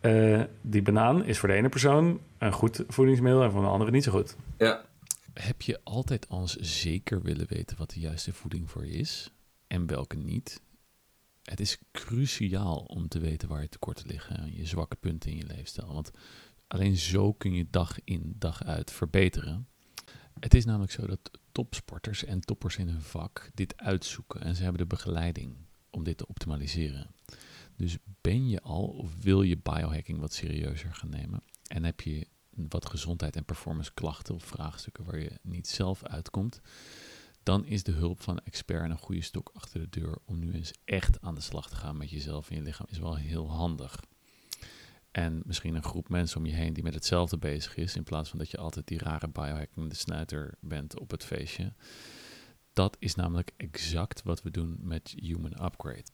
Uh, 0.05 0.43
die 0.61 0.81
banaan 0.81 1.25
is 1.25 1.37
voor 1.37 1.49
de 1.49 1.55
ene 1.55 1.69
persoon 1.69 2.19
een 2.37 2.51
goed 2.51 2.83
voedingsmiddel... 2.87 3.43
en 3.43 3.51
voor 3.51 3.61
de 3.61 3.67
andere 3.67 3.91
niet 3.91 4.03
zo 4.03 4.11
goed. 4.11 4.35
Ja. 4.57 4.85
Heb 5.33 5.61
je 5.61 5.79
altijd 5.83 6.29
als 6.29 6.55
zeker 6.55 7.21
willen 7.21 7.47
weten 7.47 7.77
wat 7.77 7.89
de 7.89 7.99
juiste 7.99 8.33
voeding 8.33 8.69
voor 8.69 8.85
je 8.85 8.93
is... 8.93 9.31
en 9.67 9.87
welke 9.87 10.17
niet... 10.17 10.61
Het 11.43 11.59
is 11.59 11.77
cruciaal 11.91 12.77
om 12.77 13.07
te 13.07 13.19
weten 13.19 13.49
waar 13.49 13.61
je 13.61 13.69
tekorten 13.69 14.07
liggen, 14.07 14.55
je 14.55 14.65
zwakke 14.65 14.95
punten 14.95 15.31
in 15.31 15.37
je 15.37 15.45
leefstijl. 15.45 15.93
Want 15.93 16.11
alleen 16.67 16.95
zo 16.95 17.33
kun 17.33 17.53
je 17.53 17.67
dag 17.69 17.97
in, 18.03 18.35
dag 18.37 18.63
uit 18.63 18.91
verbeteren. 18.91 19.67
Het 20.39 20.53
is 20.53 20.65
namelijk 20.65 20.91
zo 20.91 21.07
dat 21.07 21.31
topsporters 21.51 22.23
en 22.23 22.39
toppers 22.39 22.77
in 22.77 22.87
hun 22.87 23.01
vak 23.01 23.49
dit 23.53 23.77
uitzoeken 23.77 24.41
en 24.41 24.55
ze 24.55 24.63
hebben 24.63 24.81
de 24.81 24.95
begeleiding 24.95 25.55
om 25.89 26.03
dit 26.03 26.17
te 26.17 26.27
optimaliseren. 26.27 27.14
Dus 27.75 27.97
ben 28.21 28.49
je 28.49 28.61
al 28.61 28.85
of 28.85 29.21
wil 29.21 29.41
je 29.41 29.57
biohacking 29.57 30.19
wat 30.19 30.33
serieuzer 30.33 30.93
gaan 30.93 31.09
nemen 31.09 31.43
en 31.67 31.83
heb 31.83 32.01
je 32.01 32.27
wat 32.49 32.85
gezondheid 32.85 33.35
en 33.35 33.45
performance 33.45 33.93
klachten 33.93 34.35
of 34.35 34.43
vraagstukken 34.43 35.05
waar 35.05 35.19
je 35.19 35.39
niet 35.41 35.67
zelf 35.67 36.03
uitkomt, 36.03 36.61
dan 37.43 37.65
is 37.65 37.83
de 37.83 37.91
hulp 37.91 38.21
van 38.21 38.37
een 38.37 38.45
expert 38.45 38.83
en 38.83 38.91
een 38.91 38.97
goede 38.97 39.21
stok 39.21 39.51
achter 39.53 39.79
de 39.79 39.89
deur 39.89 40.17
om 40.25 40.39
nu 40.39 40.53
eens 40.53 40.73
echt 40.85 41.21
aan 41.21 41.35
de 41.35 41.41
slag 41.41 41.69
te 41.69 41.75
gaan 41.75 41.97
met 41.97 42.09
jezelf 42.09 42.49
en 42.49 42.55
je 42.55 42.61
lichaam 42.61 42.87
is 42.89 42.99
wel 42.99 43.15
heel 43.15 43.51
handig. 43.51 43.99
En 45.11 45.41
misschien 45.45 45.75
een 45.75 45.83
groep 45.83 46.09
mensen 46.09 46.37
om 46.37 46.45
je 46.45 46.53
heen 46.53 46.73
die 46.73 46.83
met 46.83 46.93
hetzelfde 46.93 47.37
bezig 47.37 47.75
is. 47.75 47.95
In 47.95 48.03
plaats 48.03 48.29
van 48.29 48.39
dat 48.39 48.51
je 48.51 48.57
altijd 48.57 48.87
die 48.87 48.97
rare 48.97 49.27
biohacking 49.27 49.89
de 49.89 49.95
snuiter 49.95 50.57
bent 50.59 50.99
op 50.99 51.11
het 51.11 51.23
feestje. 51.23 51.73
Dat 52.73 52.95
is 52.99 53.15
namelijk 53.15 53.51
exact 53.57 54.23
wat 54.23 54.41
we 54.41 54.51
doen 54.51 54.77
met 54.79 55.13
Human 55.17 55.65
Upgrade. 55.65 56.05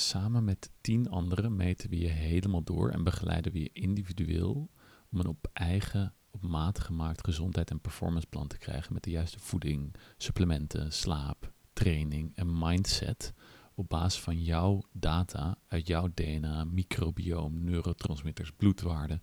Samen 0.00 0.44
met 0.44 0.70
tien 0.80 1.10
anderen 1.10 1.56
meten 1.56 1.90
we 1.90 1.98
je 1.98 2.08
helemaal 2.08 2.62
door 2.62 2.90
en 2.90 3.04
begeleiden 3.04 3.52
we 3.52 3.58
je 3.58 3.70
individueel 3.72 4.70
om 5.10 5.20
een 5.20 5.26
op 5.26 5.48
eigen, 5.52 6.14
op 6.30 6.42
maat 6.42 6.78
gemaakt 6.78 7.24
gezondheid- 7.24 7.70
en 7.70 7.80
performanceplan 7.80 8.46
te 8.46 8.58
krijgen 8.58 8.92
met 8.92 9.02
de 9.02 9.10
juiste 9.10 9.38
voeding, 9.38 9.94
supplementen, 10.16 10.92
slaap, 10.92 11.52
training 11.72 12.36
en 12.36 12.58
mindset 12.58 13.32
op 13.74 13.88
basis 13.88 14.20
van 14.20 14.42
jouw 14.42 14.82
data 14.92 15.58
uit 15.68 15.86
jouw 15.86 16.08
DNA, 16.14 16.64
microbioom, 16.64 17.64
neurotransmitters, 17.64 18.52
bloedwaarden, 18.52 19.20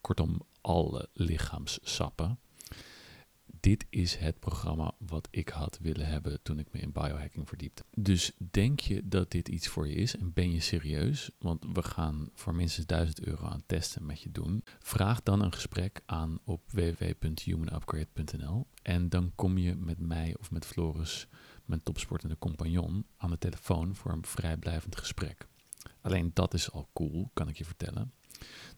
kortom 0.00 0.40
alle 0.60 1.08
lichaamssappen 1.12 2.38
dit 3.60 3.86
is 3.90 4.16
het 4.16 4.38
programma 4.38 4.94
wat 4.98 5.28
ik 5.30 5.48
had 5.48 5.78
willen 5.80 6.06
hebben 6.06 6.42
toen 6.42 6.58
ik 6.58 6.66
me 6.72 6.80
in 6.80 6.92
biohacking 6.92 7.48
verdiepte. 7.48 7.84
Dus 7.96 8.32
denk 8.50 8.80
je 8.80 9.08
dat 9.08 9.30
dit 9.30 9.48
iets 9.48 9.68
voor 9.68 9.88
je 9.88 9.94
is 9.94 10.16
en 10.16 10.32
ben 10.32 10.52
je 10.52 10.60
serieus? 10.60 11.30
Want 11.38 11.64
we 11.72 11.82
gaan 11.82 12.28
voor 12.34 12.54
minstens 12.54 12.86
1000 12.86 13.26
euro 13.26 13.46
aan 13.46 13.62
testen 13.66 14.06
met 14.06 14.20
je 14.20 14.30
doen. 14.30 14.64
Vraag 14.78 15.22
dan 15.22 15.42
een 15.42 15.52
gesprek 15.52 16.00
aan 16.06 16.38
op 16.44 16.62
www.humanupgrade.nl 16.70 18.66
en 18.82 19.08
dan 19.08 19.32
kom 19.34 19.58
je 19.58 19.74
met 19.74 19.98
mij 19.98 20.36
of 20.38 20.50
met 20.50 20.66
Floris, 20.66 21.26
mijn 21.64 21.82
topsportende 21.82 22.38
compagnon, 22.38 23.06
aan 23.16 23.30
de 23.30 23.38
telefoon 23.38 23.94
voor 23.94 24.12
een 24.12 24.26
vrijblijvend 24.26 24.96
gesprek. 24.96 25.48
Alleen 26.00 26.30
dat 26.34 26.54
is 26.54 26.70
al 26.70 26.88
cool, 26.92 27.30
kan 27.34 27.48
ik 27.48 27.58
je 27.58 27.64
vertellen. 27.64 28.12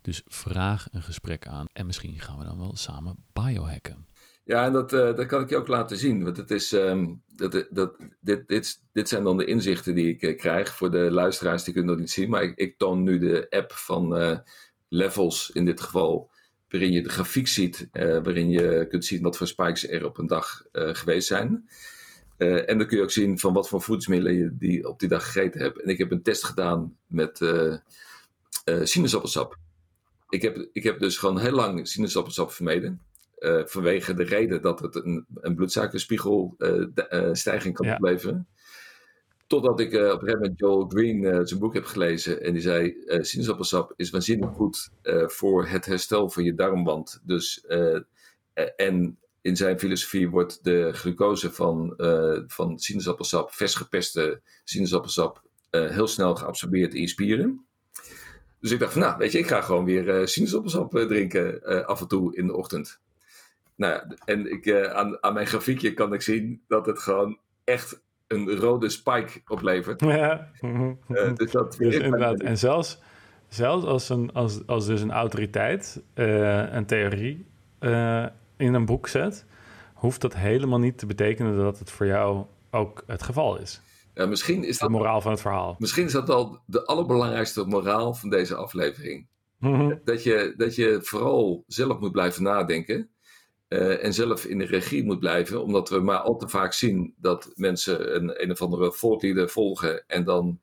Dus 0.00 0.22
vraag 0.26 0.88
een 0.92 1.02
gesprek 1.02 1.46
aan 1.46 1.66
en 1.72 1.86
misschien 1.86 2.20
gaan 2.20 2.38
we 2.38 2.44
dan 2.44 2.58
wel 2.58 2.76
samen 2.76 3.16
biohacken. 3.32 4.06
Ja, 4.44 4.64
en 4.64 4.72
dat, 4.72 4.92
uh, 4.92 5.16
dat 5.16 5.26
kan 5.26 5.42
ik 5.42 5.48
je 5.48 5.56
ook 5.56 5.68
laten 5.68 5.96
zien. 5.96 6.24
Want 6.24 6.36
het 6.36 6.50
is, 6.50 6.72
um, 6.72 7.22
dat, 7.36 7.66
dat, 7.70 7.96
dit, 8.20 8.48
dit, 8.48 8.80
dit 8.92 9.08
zijn 9.08 9.24
dan 9.24 9.36
de 9.36 9.44
inzichten 9.44 9.94
die 9.94 10.08
ik 10.08 10.22
uh, 10.22 10.36
krijg. 10.36 10.76
Voor 10.76 10.90
de 10.90 11.10
luisteraars 11.10 11.64
die 11.64 11.72
kunnen 11.72 11.90
dat 11.90 12.00
niet 12.00 12.10
zien. 12.10 12.30
Maar 12.30 12.42
ik, 12.42 12.56
ik 12.56 12.78
toon 12.78 13.02
nu 13.02 13.18
de 13.18 13.46
app 13.50 13.72
van 13.72 14.40
Levels 14.88 15.50
in 15.50 15.64
dit 15.64 15.80
geval. 15.80 16.30
Waarin 16.68 16.92
je 16.92 17.02
de 17.02 17.08
grafiek 17.08 17.48
ziet. 17.48 17.88
waarin 17.92 18.50
je 18.50 18.86
kunt 18.88 19.04
zien 19.04 19.22
wat 19.22 19.36
voor 19.36 19.46
spikes 19.46 19.88
er 19.88 20.04
op 20.04 20.18
een 20.18 20.26
dag 20.26 20.62
geweest 20.72 21.26
zijn. 21.26 21.68
en 22.36 22.78
dan 22.78 22.86
kun 22.86 22.96
je 22.96 23.02
ook 23.02 23.10
zien 23.10 23.38
van 23.38 23.52
wat 23.52 23.68
voor 23.68 23.82
voedingsmiddelen 23.82 24.34
je 24.34 24.56
die 24.56 24.88
op 24.88 24.98
die 24.98 25.08
dag 25.08 25.24
gegeten 25.24 25.60
hebt. 25.60 25.82
En 25.82 25.88
ik 25.88 25.98
heb 25.98 26.10
een 26.10 26.22
test 26.22 26.44
gedaan 26.44 26.96
met 27.06 27.40
sinaasappelsap. 28.82 29.56
Ik 30.28 30.42
heb, 30.42 30.68
ik 30.72 30.82
heb 30.82 30.98
dus 30.98 31.18
gewoon 31.18 31.38
heel 31.38 31.52
lang 31.52 31.88
sinaasappelsap 31.88 32.52
vermeden. 32.52 33.00
Uh, 33.42 33.62
vanwege 33.64 34.14
de 34.14 34.22
reden 34.22 34.62
dat 34.62 34.80
het 34.80 34.94
een, 34.94 35.26
een 35.34 35.54
bloedsuikerspiegelstijging 35.54 37.80
uh, 37.80 37.80
kan 37.80 37.94
opleveren. 37.94 38.48
Totdat 39.46 39.80
ik 39.80 39.92
uh, 39.92 40.00
op 40.00 40.12
een 40.12 40.18
gegeven 40.18 40.40
moment 40.40 40.58
Joel 40.58 40.88
Green 40.88 41.46
zijn 41.46 41.60
boek 41.60 41.74
heb 41.74 41.84
gelezen. 41.84 42.42
En 42.42 42.52
die 42.52 42.62
zei: 42.62 42.94
sinaasappelsap 43.06 43.92
is 43.96 44.10
waanzinnig 44.10 44.50
goed 44.50 44.90
voor 45.26 45.66
het 45.66 45.84
herstel 45.84 46.30
van 46.30 46.44
je 46.44 46.54
darmwand. 46.54 47.20
Dus, 47.24 47.66
en 48.76 49.18
in 49.40 49.56
zijn 49.56 49.78
filosofie 49.78 50.30
wordt 50.30 50.64
de 50.64 50.92
glucose 50.92 51.52
van, 51.52 51.94
van 52.46 52.78
sinaasappelsap, 52.78 53.52
vers 53.52 53.74
gepeste 53.74 54.40
sinaasappelsap, 54.64 55.42
heel 55.70 56.06
snel 56.06 56.34
geabsorbeerd 56.34 56.94
in 56.94 57.00
je 57.00 57.08
spieren. 57.08 57.66
Dus 58.60 58.70
ik 58.70 58.78
dacht 58.78 58.92
van, 58.92 59.02
nou, 59.02 59.18
weet 59.18 59.32
je, 59.32 59.38
ik 59.38 59.46
ga 59.46 59.60
gewoon 59.60 59.84
weer 59.84 60.28
sinaasappelsap 60.28 60.90
drinken 60.90 61.62
af 61.86 62.00
en 62.00 62.08
toe 62.08 62.36
in 62.36 62.46
de 62.46 62.56
ochtend. 62.56 63.00
Nou 63.82 63.94
ja, 63.94 64.16
en 64.24 64.50
ik, 64.50 64.66
uh, 64.66 64.82
aan, 64.82 65.22
aan 65.22 65.34
mijn 65.34 65.46
grafiekje 65.46 65.94
kan 65.94 66.12
ik 66.12 66.22
zien 66.22 66.62
dat 66.68 66.86
het 66.86 66.98
gewoon 66.98 67.38
echt 67.64 68.02
een 68.26 68.56
rode 68.56 68.88
spike 68.88 69.40
oplevert. 69.46 70.00
Ja. 70.00 70.50
Uh, 70.60 70.90
dus 71.34 71.50
dat 71.50 71.76
dus 71.78 71.94
inderdaad. 71.94 72.40
En 72.40 72.58
zelfs, 72.58 72.98
zelfs 73.48 73.84
als, 73.84 74.08
een, 74.08 74.32
als, 74.32 74.66
als 74.66 74.86
dus 74.86 75.00
een 75.00 75.12
autoriteit 75.12 76.02
uh, 76.14 76.72
een 76.72 76.86
theorie 76.86 77.46
in 78.56 78.74
een 78.74 78.84
boek 78.84 79.08
zet, 79.08 79.44
hoeft 79.94 80.20
dat 80.20 80.36
helemaal 80.36 80.78
niet 80.78 80.98
te 80.98 81.06
betekenen 81.06 81.56
dat 81.56 81.78
het 81.78 81.90
voor 81.90 82.06
jou 82.06 82.44
ook 82.70 83.02
het 83.06 83.22
geval 83.22 83.58
is. 83.58 83.80
Ja, 84.14 84.26
misschien 84.26 84.64
is 84.64 84.78
dat, 84.78 84.88
de 84.88 84.96
moraal 84.96 85.20
van 85.20 85.30
het 85.30 85.40
verhaal. 85.40 85.76
Misschien 85.78 86.04
is 86.04 86.12
dat 86.12 86.30
al 86.30 86.58
de 86.66 86.84
allerbelangrijkste 86.84 87.64
moraal 87.64 88.14
van 88.14 88.30
deze 88.30 88.54
aflevering. 88.54 89.26
Mhm. 89.58 89.94
dat, 90.04 90.22
je, 90.22 90.54
dat 90.56 90.74
je 90.74 90.98
vooral 91.02 91.64
zelf 91.66 91.98
moet 91.98 92.12
blijven 92.12 92.42
nadenken. 92.42 93.10
Uh, 93.72 94.04
en 94.04 94.14
zelf 94.14 94.44
in 94.44 94.58
de 94.58 94.64
regie 94.64 95.04
moet 95.04 95.18
blijven, 95.18 95.62
omdat 95.62 95.88
we 95.88 96.00
maar 96.00 96.18
al 96.18 96.36
te 96.36 96.48
vaak 96.48 96.72
zien 96.72 97.14
dat 97.16 97.52
mensen 97.54 98.14
een, 98.14 98.42
een 98.42 98.50
of 98.50 98.62
andere 98.62 98.92
voortleader 98.92 99.48
volgen 99.48 100.06
en 100.06 100.24
dan 100.24 100.60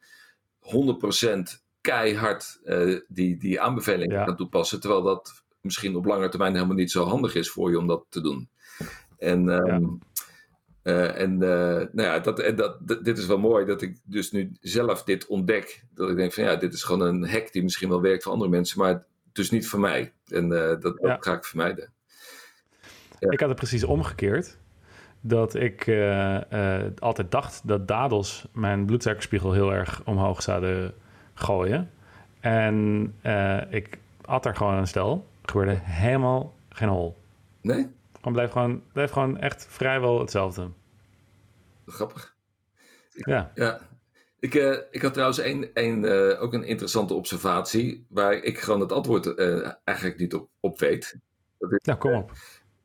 100% 0.60 1.40
keihard 1.82 2.60
uh, 2.64 3.00
die, 3.08 3.38
die 3.38 3.62
aanbevelingen 3.62 4.16
ja. 4.16 4.26
gaan 4.26 4.36
toepassen, 4.36 4.80
terwijl 4.80 5.02
dat 5.02 5.44
misschien 5.62 5.96
op 5.96 6.06
lange 6.06 6.30
termijn 6.30 6.54
helemaal 6.54 6.76
niet 6.76 6.92
zo 6.92 7.04
handig 7.04 7.36
is 7.36 7.50
voor 7.50 7.70
je 7.70 7.78
om 7.78 7.88
dat 7.88 8.06
te 8.10 8.22
doen. 8.22 8.50
En, 9.18 9.48
um, 9.48 10.00
ja. 10.84 10.92
uh, 10.94 11.22
en 11.22 11.38
nou 11.38 11.92
ja, 11.94 12.20
dat, 12.20 12.40
en 12.40 12.56
dat, 12.56 12.78
dit 13.04 13.18
is 13.18 13.26
wel 13.26 13.40
mooi 13.40 13.66
dat 13.66 13.82
ik 13.82 13.98
dus 14.04 14.32
nu 14.32 14.52
zelf 14.62 15.04
dit 15.04 15.28
ontdek. 15.28 15.84
Dat 15.94 16.10
ik 16.10 16.16
denk 16.16 16.34
van 16.34 16.44
ja, 16.44 16.56
dit 16.56 16.74
is 16.74 16.84
gewoon 16.84 17.08
een 17.08 17.30
hack 17.30 17.52
die 17.52 17.64
misschien 17.64 17.90
wel 17.90 18.02
werkt 18.02 18.24
voor 18.24 18.32
andere 18.32 18.52
mensen, 18.52 18.80
maar 18.80 19.06
dus 19.32 19.50
niet 19.50 19.68
voor 19.68 19.80
mij. 19.80 20.14
En 20.28 20.50
dat, 20.80 20.94
ga 21.20 21.34
ik 21.34 21.46
vermijden. 21.46 21.94
Ik 23.20 23.40
had 23.40 23.50
het 23.50 23.58
precies 23.58 23.84
omgekeerd. 23.84 24.58
Dat 25.22 25.56
ik 25.56 25.88
uh, 25.88 26.42
uh, 26.54 26.84
altijd 27.00 27.32
dacht 27.32 27.68
dat 27.68 27.88
dadels 27.88 28.48
mijn 28.52 28.86
bloedsuikerspiegel 28.86 29.52
heel 29.52 29.74
erg 29.74 30.02
omhoog 30.06 30.42
zouden 30.42 30.94
gooien. 31.34 31.92
En 32.40 32.76
uh, 33.24 33.74
ik 33.74 33.98
at 34.22 34.46
er 34.46 34.56
gewoon 34.56 34.74
een 34.74 34.88
stel. 34.88 35.28
gebeurde 35.44 35.80
helemaal 35.82 36.56
geen 36.70 36.90
hol. 36.90 37.18
Nee? 37.62 37.88
Gewoon 38.16 38.34
bleef 38.34 38.52
gewoon, 38.52 38.84
bleef 38.94 39.12
gewoon 39.12 39.38
echt 39.38 39.68
vrijwel 39.70 40.20
hetzelfde. 40.20 40.70
Grappig. 41.86 42.36
ja. 43.10 43.52
Ja. 43.56 43.80
Ik, 44.40 44.54
ik 44.92 45.02
had 45.02 45.14
trouwens 45.14 45.40
een, 45.40 45.70
een, 45.74 46.06
ook 46.38 46.54
een 46.54 46.64
interessante 46.64 47.14
observatie. 47.14 48.06
Waar 48.10 48.34
ik 48.34 48.60
gewoon 48.60 48.80
het 48.80 48.92
antwoord 48.92 49.36
eigenlijk 49.84 50.18
niet 50.18 50.34
op, 50.34 50.50
op 50.60 50.80
weet. 50.80 51.18
Dat 51.58 51.72
is, 51.72 51.80
nou, 51.84 52.00
kom 52.00 52.14
op 52.14 52.32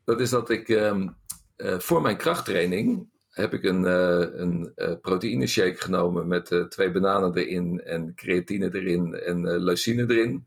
dat 0.05 0.21
is 0.21 0.31
dat 0.31 0.51
ik 0.51 0.69
um, 0.69 1.17
uh, 1.57 1.79
voor 1.79 2.03
mijn 2.03 2.17
krachttraining 2.17 3.09
heb 3.31 3.55
ik 3.55 3.65
een, 3.65 3.83
uh, 3.83 4.39
een 4.41 4.73
uh, 4.77 4.93
proteïne 5.01 5.47
shake 5.47 5.77
genomen 5.77 6.27
met 6.27 6.67
twee 6.69 6.91
bananen 6.91 7.37
erin 7.37 7.81
en 7.81 8.15
creatine 8.15 8.75
erin 8.75 9.15
en 9.15 9.59
leucine 9.63 10.03
erin. 10.03 10.47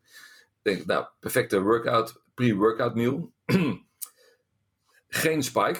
Ik 0.64 0.74
denk, 0.74 0.86
nou, 0.86 1.06
perfecte 1.20 1.62
workout, 1.62 2.22
pre-workout 2.34 2.96
meal. 2.96 3.32
Geen 5.08 5.44
spike. 5.44 5.80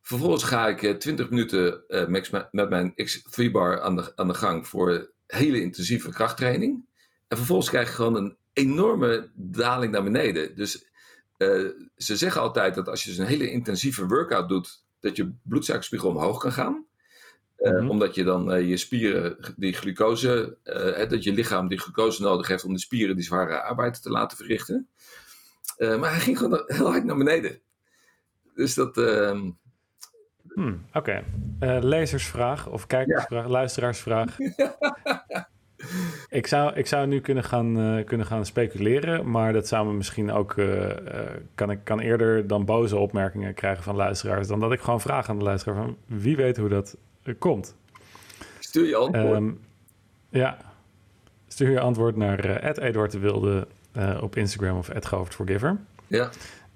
Vervolgens 0.00 0.42
ga 0.42 0.68
ik 0.68 1.00
20 1.00 1.30
minuten 1.30 1.84
max 2.08 2.30
met 2.30 2.68
mijn 2.68 2.92
X3-bar 2.92 3.80
aan 3.80 3.96
de, 3.96 4.16
aan 4.16 4.28
de 4.28 4.34
gang 4.34 4.66
voor 4.66 5.12
hele 5.26 5.60
intensieve 5.60 6.10
krachttraining. 6.10 6.84
En 7.28 7.36
vervolgens 7.36 7.68
krijg 7.68 7.88
ik 7.88 7.94
gewoon 7.94 8.16
een 8.16 8.36
enorme 8.52 9.30
daling 9.34 9.92
naar 9.92 10.02
beneden. 10.02 10.56
Dus 10.56 10.91
eh, 11.42 11.70
ze 11.96 12.16
zeggen 12.16 12.40
altijd 12.40 12.74
dat 12.74 12.88
als 12.88 13.02
je 13.02 13.08
dus 13.08 13.18
een 13.18 13.26
hele 13.26 13.50
intensieve 13.50 14.06
workout 14.06 14.48
doet, 14.48 14.84
dat 15.00 15.16
je 15.16 15.32
bloedsuikerspiegel 15.42 16.08
omhoog 16.08 16.38
kan 16.38 16.52
gaan. 16.52 16.86
Uh, 17.58 17.70
mm-hmm. 17.70 17.90
Omdat 17.90 18.14
je 18.14 18.24
dan 18.24 18.54
uh, 18.54 18.68
je 18.68 18.76
spieren 18.76 19.54
die 19.56 19.72
glucose, 19.72 20.58
dat 21.08 21.24
je 21.24 21.32
lichaam 21.32 21.68
die 21.68 21.78
glucose 21.78 22.22
nodig 22.22 22.48
heeft 22.48 22.64
om 22.64 22.72
de 22.72 22.78
spieren 22.78 23.16
die 23.16 23.24
zware 23.24 23.62
arbeid 23.62 24.02
te 24.02 24.10
laten 24.10 24.36
verrichten. 24.36 24.88
maar 25.78 26.10
hij 26.10 26.20
ging 26.20 26.38
gewoon 26.38 26.62
heel 26.76 26.90
hard 26.90 27.04
naar 27.04 27.16
beneden. 27.16 27.60
Dus 28.54 28.74
dat. 28.74 28.98
Ehm, 28.98 29.50
hmm, 30.48 30.86
Oké. 30.92 31.24
Okay. 31.58 31.80
lezersvraag 31.80 32.68
of 32.68 32.86
kijkersvraag, 32.86 33.44
ja. 33.44 33.50
luisteraarsvraag. 33.50 34.36
Ik 36.28 36.46
zou, 36.46 36.74
ik 36.74 36.86
zou 36.86 37.06
nu 37.06 37.20
kunnen 37.20 37.44
gaan, 37.44 37.78
uh, 37.78 38.04
kunnen 38.04 38.26
gaan 38.26 38.46
speculeren, 38.46 39.30
maar 39.30 39.52
dat 39.52 39.68
zou 39.68 39.86
me 39.86 39.92
misschien 39.92 40.32
ook. 40.32 40.56
Uh, 40.56 40.86
kan 41.54 41.70
ik 41.70 41.78
kan 41.84 42.00
eerder 42.00 42.46
dan 42.46 42.64
boze 42.64 42.96
opmerkingen 42.96 43.54
krijgen 43.54 43.82
van 43.82 43.96
luisteraars, 43.96 44.48
dan 44.48 44.60
dat 44.60 44.72
ik 44.72 44.80
gewoon 44.80 45.00
vraag 45.00 45.28
aan 45.28 45.38
de 45.38 45.44
luisteraar 45.44 45.76
van 45.76 45.96
wie 46.06 46.36
weet 46.36 46.56
hoe 46.56 46.68
dat 46.68 46.96
komt. 47.38 47.74
Stuur 48.58 48.86
je 48.86 48.96
antwoord. 48.96 49.36
Um, 49.36 49.60
ja, 50.28 50.58
stuur 51.48 51.70
je 51.70 51.80
antwoord 51.80 52.16
naar 52.16 52.64
uh, 52.64 52.86
Eduard 52.86 53.12
de 53.12 53.18
Wilde 53.18 53.66
op 54.20 54.36
Instagram 54.36 54.78
of 54.78 54.90
Forgiver. 55.28 55.76
Ja. 56.06 56.30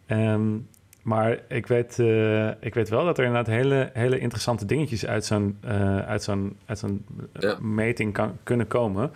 Um, 0.07 0.69
maar 1.07 1.39
ik 1.49 1.67
weet, 1.67 1.99
uh, 1.99 2.49
ik 2.61 2.75
weet 2.75 2.89
wel 2.89 3.05
dat 3.05 3.19
er 3.19 3.25
inderdaad 3.25 3.55
hele, 3.55 3.91
hele 3.93 4.19
interessante 4.19 4.65
dingetjes 4.65 5.07
uit 5.07 5.25
zo'n, 5.25 5.59
uh, 5.65 5.99
uit 5.99 6.23
zo'n, 6.23 6.57
uit 6.67 6.79
zo'n 6.79 7.07
ja. 7.33 7.59
meting 7.61 8.13
kan, 8.13 8.37
kunnen 8.43 8.67
komen. 8.67 9.11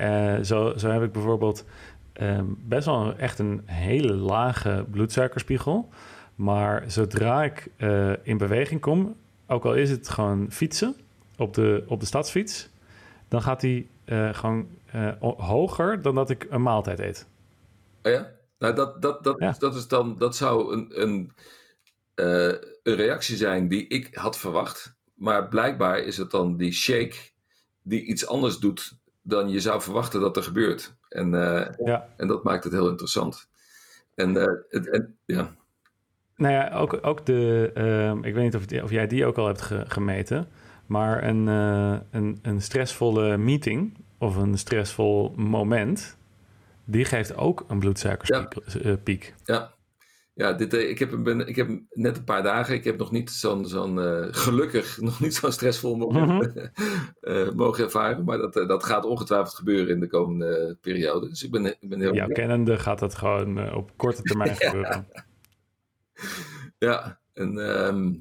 Uh, 0.00 0.34
zo, 0.42 0.72
zo 0.76 0.90
heb 0.90 1.02
ik 1.02 1.12
bijvoorbeeld 1.12 1.64
ehm, 2.12 2.44
best 2.46 2.86
wel 2.86 3.16
echt 3.16 3.38
een 3.38 3.62
hele 3.64 4.14
lage 4.14 4.84
bloedsuikerspiegel. 4.90 5.88
Maar 6.34 6.84
zodra 6.86 7.44
ik 7.44 7.68
eh, 7.76 8.12
in 8.22 8.38
beweging 8.38 8.80
kom, 8.80 9.16
ook 9.46 9.64
al 9.64 9.74
is 9.74 9.90
het 9.90 10.08
gewoon 10.08 10.50
fietsen 10.50 10.96
op 11.36 11.54
de, 11.54 11.84
op 11.86 12.00
de 12.00 12.06
stadsfiets, 12.06 12.68
dan 13.28 13.42
gaat 13.42 13.60
die 13.60 13.88
eh, 14.04 14.34
gewoon 14.34 14.68
eh, 14.90 15.08
hoger 15.20 16.02
dan 16.02 16.14
dat 16.14 16.30
ik 16.30 16.46
een 16.50 16.62
maaltijd 16.62 16.98
eet. 16.98 17.26
Oh 18.02 18.12
ja? 18.12 18.30
Nou, 18.64 18.76
dat, 18.76 19.02
dat, 19.02 19.24
dat, 19.24 19.36
Ja. 19.38 19.54
dat, 19.58 19.74
is 19.74 19.88
dan, 19.88 20.16
dat 20.18 20.36
zou 20.36 20.72
een, 20.72 21.02
een, 21.02 21.32
eh, 22.14 22.58
een 22.82 22.94
reactie 22.94 23.36
zijn 23.36 23.68
die 23.68 23.86
ik 23.86 24.14
had 24.14 24.38
verwacht. 24.38 24.94
Maar 25.14 25.48
blijkbaar 25.48 25.98
is 25.98 26.16
het 26.16 26.30
dan 26.30 26.56
die 26.56 26.72
shake 26.72 27.14
die 27.82 28.02
iets 28.04 28.26
anders 28.26 28.58
doet 28.58 28.98
dan 29.22 29.48
je 29.48 29.60
zou 29.60 29.82
verwachten 29.82 30.20
dat 30.20 30.36
er 30.36 30.42
gebeurt. 30.42 30.94
En, 31.08 31.34
eh, 31.34 31.66
Ja. 31.84 32.08
en 32.16 32.26
dat 32.28 32.44
maakt 32.44 32.64
het 32.64 32.72
heel 32.72 32.88
interessant. 32.88 33.48
En, 34.14 34.36
eh, 34.36 34.52
het, 34.68 34.88
en 34.90 35.16
ja, 35.24 35.54
Nou 36.36 36.52
ja, 36.52 36.70
ook, 36.72 36.98
ook 37.02 37.26
de. 37.26 37.70
ehm, 37.74 38.24
ik 38.24 38.34
weet 38.34 38.44
niet 38.44 38.54
of, 38.56 38.66
die- 38.66 38.82
of 38.82 38.90
jij 38.90 39.06
die 39.06 39.26
ook 39.26 39.38
al 39.38 39.46
hebt 39.46 39.62
ge- 39.62 39.84
gemeten. 39.88 40.48
Maar 40.86 41.24
een, 41.24 41.46
een, 41.46 42.38
een 42.42 42.60
stressvolle 42.62 43.36
meeting 43.36 43.96
of 44.18 44.36
een 44.36 44.58
stressvol 44.58 45.32
moment. 45.36 46.16
Die 46.86 47.04
geeft 47.04 47.36
ook 47.36 47.64
een 47.68 47.78
bloedsuikerspiek. 47.78 49.34
ja. 49.44 49.72
Ja, 50.36 50.52
dit, 50.52 50.74
eh, 50.74 50.88
ik, 50.88 50.98
heb, 50.98 51.22
ben, 51.22 51.46
ik 51.48 51.56
heb 51.56 51.68
net 51.90 52.16
een 52.16 52.24
paar 52.24 52.42
dagen. 52.42 52.74
Ik 52.74 52.84
heb 52.84 52.98
nog 52.98 53.10
niet 53.10 53.30
zo'n, 53.30 53.66
zo'n 53.66 54.00
eh, 54.00 54.26
gelukkig, 54.30 54.98
nog 55.00 55.20
niet 55.20 55.34
zo'n 55.34 55.52
stressvol 55.52 55.96
moment 55.96 56.54
eh, 57.20 57.50
mogen 57.50 57.84
ervaren. 57.84 58.24
Maar 58.24 58.38
dat, 58.38 58.56
eh, 58.56 58.68
dat 58.68 58.84
gaat 58.84 59.04
ongetwijfeld 59.04 59.54
gebeuren 59.54 59.88
in 59.94 60.00
de 60.00 60.06
komende 60.06 60.78
periode. 60.80 61.28
Dus 61.28 61.42
ik 61.42 61.50
ben, 61.50 61.66
ik 61.66 61.88
ben 61.88 62.00
heel 62.00 62.14
Jouw 62.14 62.26
blij. 62.26 62.36
kennende 62.38 62.78
gaat 62.78 62.98
dat 62.98 63.14
gewoon 63.14 63.58
eh, 63.58 63.76
op 63.76 63.92
korte 63.96 64.22
termijn 64.22 64.56
gebeuren. 64.60 65.06
Ja, 66.78 67.20
en, 67.32 67.58
ehm, 67.58 68.12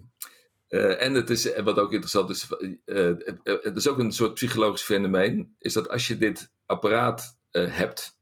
eh, 0.68 1.02
en 1.06 1.14
het 1.14 1.30
is, 1.30 1.62
wat 1.62 1.80
ook 1.80 1.92
interessant 1.92 2.30
is, 2.30 2.48
eh, 2.86 3.10
eh, 3.10 3.16
het 3.44 3.78
is 3.78 3.88
ook 3.88 3.98
een 4.00 4.12
soort 4.12 4.34
psychologisch 4.34 4.82
fenomeen, 4.82 5.56
is 5.60 5.74
dat 5.74 5.90
als 5.90 6.08
je 6.08 6.18
dit 6.18 6.52
apparaat 6.66 7.38
eh, 7.52 7.66
hebt, 7.78 8.18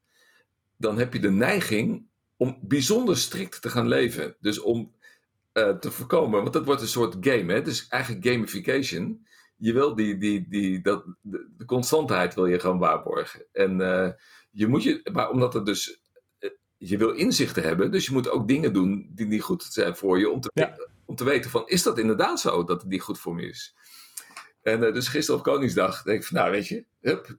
dan 0.82 0.98
heb 0.98 1.14
je 1.14 1.20
de 1.20 1.32
neiging 1.32 2.10
om 2.38 2.58
bijzonder 2.62 3.18
strikt 3.18 3.62
te 3.62 3.70
gaan 3.70 3.88
leven. 3.88 4.36
Dus 4.40 4.60
om 4.60 4.96
eh, 5.52 5.78
te 5.78 5.92
voorkomen, 5.92 6.42
want 6.42 6.54
dat 6.54 6.66
wordt 6.66 6.82
een 6.82 6.88
soort 6.88 7.16
game, 7.20 7.54
hè? 7.54 7.62
dus 7.62 7.88
eigenlijk 7.88 8.26
gamification. 8.28 9.28
Je 9.56 9.74
wil 9.74 9.96
die, 9.96 10.18
die, 10.18 10.46
die, 10.50 10.82
dat, 10.82 11.04
de, 11.22 11.50
de 11.58 11.66
constantheid 11.66 12.34
wil 12.34 12.46
je 12.46 12.60
gewoon 12.60 12.80
waarborgen. 12.80 13.46
En 13.52 13.82
eh, 13.82 14.12
je 14.52 14.68
moet 14.68 14.84
je, 14.84 15.10
maar 15.14 15.30
omdat 15.30 15.54
het 15.54 15.66
dus 15.66 16.02
eh, 16.40 16.50
je 16.78 16.98
wil 16.98 17.12
inzichten 17.12 17.64
hebben, 17.64 17.92
dus 17.92 18.06
je 18.06 18.12
moet 18.12 18.30
ook 18.30 18.48
dingen 18.48 18.74
doen 18.74 19.10
die 19.12 19.26
niet 19.26 19.42
goed 19.42 19.64
zijn 19.64 19.96
voor 19.96 20.20
je, 20.20 20.30
om 20.30 20.42
te, 20.42 20.52
Ja. 20.54 20.78
om 21.06 21.16
te 21.16 21.24
weten 21.24 21.52
van, 21.52 21.68
is 21.68 21.84
dat 21.84 21.98
inderdaad 21.98 22.40
zo 22.40 22.64
dat 22.64 22.82
het 22.82 22.90
niet 22.90 23.02
goed 23.02 23.20
voor 23.20 23.36
me 23.36 23.48
is? 23.48 23.76
En 24.62 24.80
dus 24.80 25.08
gisteren 25.08 25.40
op 25.40 25.46
Koningsdag 25.46 26.04
denk 26.04 26.20
ik 26.22 26.28
van, 26.28 26.38
nou 26.38 26.52
weet 26.52 26.68
je, 26.68 26.86
hup, 27.00 27.38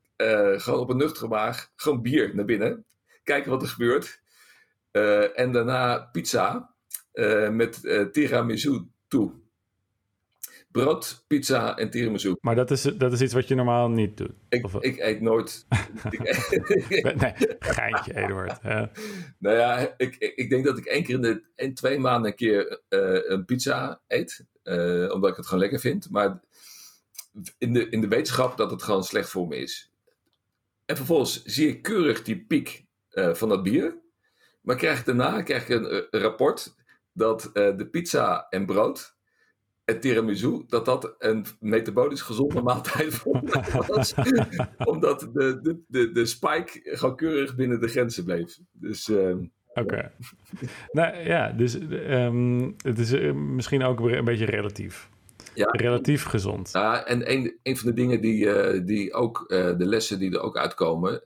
gewoon 0.60 0.80
op 0.80 0.90
een 0.90 0.96
nuchtere 0.96 1.28
maag, 1.28 1.70
gewoon 1.76 2.02
bier 2.02 2.34
naar 2.34 2.44
binnen, 2.44 2.84
kijken 3.22 3.50
wat 3.50 3.62
er 3.62 3.68
gebeurt. 3.68 4.20
Eh, 4.90 5.38
en 5.38 5.52
daarna 5.52 5.98
pizza 5.98 6.74
eh, 7.12 7.48
met 7.48 7.84
eh, 7.84 8.04
tiramisu 8.04 8.80
toe. 9.08 9.32
Brood, 10.70 11.24
pizza 11.26 11.76
en 11.76 11.90
tiramisu. 11.90 12.36
Maar 12.40 12.54
dat 12.54 12.70
is, 12.70 12.82
dat 12.82 13.12
is 13.12 13.20
iets 13.20 13.32
wat 13.32 13.48
je 13.48 13.54
normaal 13.54 13.88
niet 13.90 14.16
doet. 14.16 14.32
Ik, 14.48 14.64
Of- 14.64 14.82
ik 14.82 14.98
eet 14.98 15.20
nooit. 15.20 15.66
Nee, 17.02 17.34
geintje, 17.58 18.14
Eduard. 18.16 18.58
Ja. 18.62 18.90
Nou 19.38 19.56
ja, 19.56 19.94
ik, 19.96 20.16
ik 20.18 20.50
denk 20.50 20.64
dat 20.64 20.78
ik 20.78 20.84
één 20.84 21.04
keer 21.04 21.14
in 21.14 21.20
de 21.22 21.42
in 21.56 21.74
twee 21.74 21.98
maanden 21.98 22.30
een 22.30 22.36
keer 22.36 22.80
een 23.30 23.44
pizza 23.44 24.00
eet. 24.08 24.44
omdat 25.12 25.30
ik 25.30 25.36
het 25.36 25.46
gewoon 25.46 25.60
lekker 25.60 25.80
vind. 25.80 26.10
Maar 26.10 26.40
in 27.58 27.72
de, 27.72 27.88
in 27.88 28.00
de 28.00 28.08
wetenschap 28.08 28.56
dat 28.56 28.70
het 28.70 28.82
gewoon 28.82 29.04
slecht 29.04 29.28
voor 29.28 29.48
me 29.48 29.56
is. 29.56 29.92
En 30.84 30.96
vervolgens 30.96 31.44
zie 31.44 31.68
ik 31.68 31.82
keurig 31.82 32.22
die 32.22 32.44
piek 32.44 32.84
eh, 33.12 33.34
van 33.34 33.48
dat 33.48 33.62
bier. 33.62 34.00
Maar 34.62 34.76
krijg 34.76 34.98
ik 34.98 35.04
daarna 35.04 35.42
krijg 35.42 35.62
ik 35.62 35.68
een, 35.68 35.86
eh, 35.86 36.02
een 36.10 36.20
rapport 36.20 36.74
dat 37.12 37.50
eh, 37.52 37.76
de 37.76 37.86
pizza 37.86 38.46
en 38.50 38.66
brood 38.66 39.16
en 39.84 40.00
tiramisu, 40.00 40.64
dat 40.66 40.84
dat 40.84 41.14
een 41.18 41.44
metabolisch 41.60 42.22
gezonde 42.22 42.62
maaltijd 42.70 43.22
was. 43.86 44.14
Omdat 44.92 45.20
de, 45.20 45.60
de, 45.62 45.82
de, 45.86 46.12
de 46.12 46.26
spike 46.26 46.80
gewoon 46.84 47.16
keurig 47.16 47.54
binnen 47.54 47.80
de 47.80 47.88
grenzen 47.88 48.24
bleef. 48.24 48.58
Dus 48.72 49.08
ehm, 49.08 49.44
Oké. 49.74 50.12
nou 50.92 51.16
ja, 51.16 51.52
dus 51.52 51.78
ehm, 51.88 52.70
het 52.76 52.98
is 52.98 53.32
misschien 53.34 53.82
ook 53.82 54.00
een 54.00 54.24
beetje 54.24 54.44
relatief. 54.44 55.10
Ja. 55.54 55.68
Relatief 55.70 56.24
gezond. 56.24 56.70
Ja, 56.72 57.06
en 57.06 57.32
een, 57.32 57.58
een 57.62 57.76
van 57.76 57.88
de 57.88 57.94
dingen 57.94 58.20
die, 58.20 58.84
die 58.84 59.12
ook, 59.12 59.44
de 59.48 59.86
lessen 59.86 60.18
die 60.18 60.30
er 60.30 60.40
ook 60.40 60.56
uitkomen, 60.56 61.22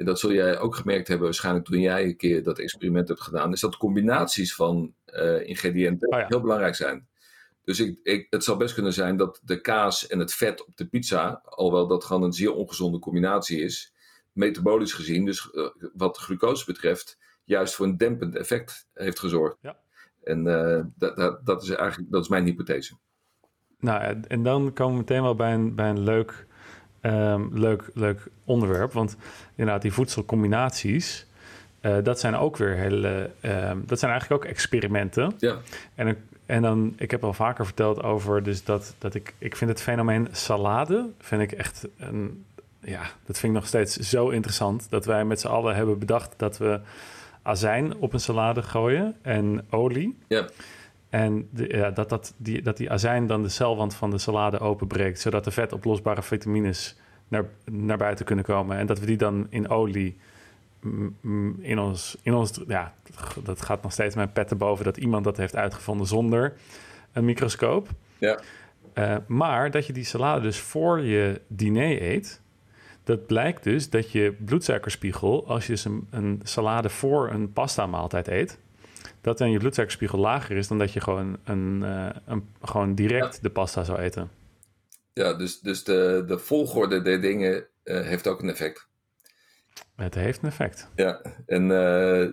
en 0.00 0.06
dat 0.06 0.18
zul 0.18 0.32
jij 0.32 0.58
ook 0.58 0.74
gemerkt 0.76 1.08
hebben 1.08 1.26
waarschijnlijk 1.26 1.64
toen 1.66 1.80
jij 1.80 2.04
een 2.04 2.16
keer 2.16 2.42
dat 2.42 2.58
experiment 2.58 3.08
hebt 3.08 3.20
gedaan, 3.20 3.52
is 3.52 3.60
dat 3.60 3.76
combinaties 3.76 4.54
van 4.54 4.94
eh, 5.04 5.48
ingrediënten 5.48 6.08
Oh 6.08 6.18
ja. 6.18 6.26
heel 6.28 6.40
belangrijk 6.40 6.74
zijn. 6.74 7.08
Dus 7.64 7.80
ik, 7.80 7.98
ik, 8.02 8.26
het 8.30 8.44
zou 8.44 8.58
best 8.58 8.74
kunnen 8.74 8.92
zijn 8.92 9.16
dat 9.16 9.40
de 9.44 9.60
kaas 9.60 10.06
en 10.06 10.18
het 10.18 10.34
vet 10.34 10.66
op 10.66 10.76
de 10.76 10.86
pizza, 10.86 11.42
alhoewel 11.44 11.86
dat 11.86 12.04
gewoon 12.04 12.22
een 12.22 12.32
zeer 12.32 12.54
ongezonde 12.54 12.98
combinatie 12.98 13.60
is, 13.60 13.94
metabolisch 14.32 14.92
gezien, 14.92 15.24
dus 15.24 15.50
eh, 15.50 15.66
wat 15.94 16.16
glucose 16.18 16.64
betreft, 16.64 17.18
juist 17.44 17.74
voor 17.74 17.86
een 17.86 17.96
dempend 17.96 18.36
effect 18.36 18.86
heeft 18.94 19.18
gezorgd. 19.18 19.56
Ja. 19.60 19.78
En 20.22 20.46
eh, 20.46 20.84
dat, 20.96 21.16
dat, 21.16 21.46
dat 21.46 21.62
is 21.62 21.68
eigenlijk 21.70 22.10
dat 22.10 22.22
is 22.22 22.28
mijn 22.28 22.44
hypothese. 22.44 22.94
Nou, 23.78 24.02
en- 24.02 24.28
en 24.28 24.42
dan 24.42 24.72
komen 24.72 24.92
we 24.94 24.98
meteen 25.00 25.22
wel 25.22 25.34
bij 25.34 25.54
een, 25.54 25.74
bij 25.74 25.88
een 25.90 26.02
leuk, 26.02 26.46
ehm, 27.00 27.42
leuk, 27.52 27.90
leuk 27.94 28.26
onderwerp. 28.44 28.92
Want 28.92 29.16
inderdaad, 29.54 29.82
die 29.82 29.92
voedselcombinaties, 29.92 31.26
eh, 31.80 31.96
dat 32.02 32.20
zijn 32.20 32.36
ook 32.36 32.56
weer 32.56 32.76
hele, 32.76 33.30
ehm, 33.40 33.78
dat 33.86 33.98
zijn 33.98 34.10
eigenlijk 34.10 34.44
ook 34.44 34.50
experimenten. 34.50 35.32
Ja. 35.38 35.56
En, 35.94 36.16
en 36.46 36.62
dan, 36.62 36.94
ik 36.96 37.10
heb 37.10 37.24
al 37.24 37.32
vaker 37.32 37.64
verteld 37.64 38.02
over, 38.02 38.42
dus 38.42 38.64
dat, 38.64 38.94
dat 38.98 39.14
ik, 39.14 39.34
ik 39.38 39.56
vind 39.56 39.70
het 39.70 39.82
fenomeen 39.82 40.28
salade, 40.30 41.08
vind 41.18 41.42
ik 41.42 41.52
echt 41.52 41.88
een, 41.98 42.44
ja, 42.80 43.02
dat 43.26 43.38
vind 43.38 43.52
ik 43.52 43.58
nog 43.58 43.66
steeds 43.66 43.96
zo 43.96 44.28
interessant. 44.28 44.86
Dat 44.90 45.04
wij 45.04 45.24
met 45.24 45.40
z'n 45.40 45.48
allen 45.48 45.74
hebben 45.74 45.98
bedacht 45.98 46.34
dat 46.36 46.58
we 46.58 46.80
azijn 47.42 47.96
op 47.96 48.12
een 48.12 48.20
salade 48.20 48.62
gooien 48.62 49.16
en 49.22 49.66
olie. 49.70 50.18
Ja. 50.28 50.48
En 51.10 51.48
de, 51.50 51.68
ja, 51.68 51.90
dat, 51.90 52.08
dat, 52.08 52.34
die, 52.36 52.62
dat 52.62 52.76
die 52.76 52.90
azijn 52.90 53.26
dan 53.26 53.42
de 53.42 53.48
celwand 53.48 53.94
van 53.94 54.10
de 54.10 54.18
salade 54.18 54.58
openbreekt, 54.58 55.20
zodat 55.20 55.44
de 55.44 55.50
vetoplosbare 55.50 56.22
vitamines 56.22 56.96
naar, 57.28 57.44
naar 57.64 57.98
buiten 57.98 58.24
kunnen 58.24 58.44
komen. 58.44 58.76
En 58.76 58.86
dat 58.86 58.98
we 58.98 59.06
die 59.06 59.16
dan 59.16 59.46
in 59.50 59.68
olie 59.68 60.16
in 61.60 61.78
ons, 61.78 62.16
in 62.22 62.34
ons, 62.34 62.60
ja, 62.66 62.94
dat 63.42 63.62
gaat 63.62 63.82
nog 63.82 63.92
steeds 63.92 64.14
mijn 64.14 64.32
pet 64.32 64.48
te 64.48 64.54
boven 64.54 64.84
dat 64.84 64.96
iemand 64.96 65.24
dat 65.24 65.36
heeft 65.36 65.56
uitgevonden 65.56 66.06
zonder 66.06 66.52
een 67.12 67.24
microscoop. 67.24 67.88
Ja. 68.18 68.40
Eh, 68.92 69.16
maar 69.26 69.70
dat 69.70 69.86
je 69.86 69.92
die 69.92 70.04
salade 70.04 70.40
dus 70.40 70.58
voor 70.58 71.00
je 71.00 71.40
diner 71.46 72.02
eet, 72.02 72.40
dat 73.04 73.26
blijkt 73.26 73.62
dus 73.62 73.90
dat 73.90 74.10
je 74.10 74.32
bloedsuikerspiegel, 74.44 75.46
als 75.48 75.66
je 75.66 75.72
dus 75.72 75.84
een, 75.84 76.06
een 76.10 76.40
salade 76.42 76.88
voor 76.88 77.30
een 77.30 77.52
pasta 77.52 77.86
maaltijd 77.86 78.28
eet, 78.28 78.58
dat 79.20 79.38
dan 79.38 79.50
je 79.50 79.58
bloedsuikerspiegel 79.58 80.18
lager 80.18 80.56
is 80.56 80.68
dan 80.68 80.78
dat 80.78 80.92
je 80.92 81.00
gewoon, 81.00 81.38
een, 81.44 81.82
eh, 81.82 82.10
een, 82.26 82.48
gewoon 82.62 82.94
direct 82.94 83.42
de 83.42 83.50
pasta 83.50 83.84
zou 83.84 83.98
eten. 83.98 84.30
Ja, 85.12 85.34
dus, 85.34 85.60
dus 85.60 85.84
de, 85.84 86.24
de 86.26 86.38
volgorde 86.38 87.02
der 87.02 87.20
dingen 87.20 87.66
eh, 87.82 88.00
heeft 88.00 88.26
ook 88.26 88.42
een 88.42 88.48
effect. 88.50 88.88
Het 89.96 90.14
heeft 90.14 90.42
een 90.42 90.48
effect. 90.48 90.88
Ja, 90.94 91.22
en, 91.46 91.70
eh, 91.70 92.28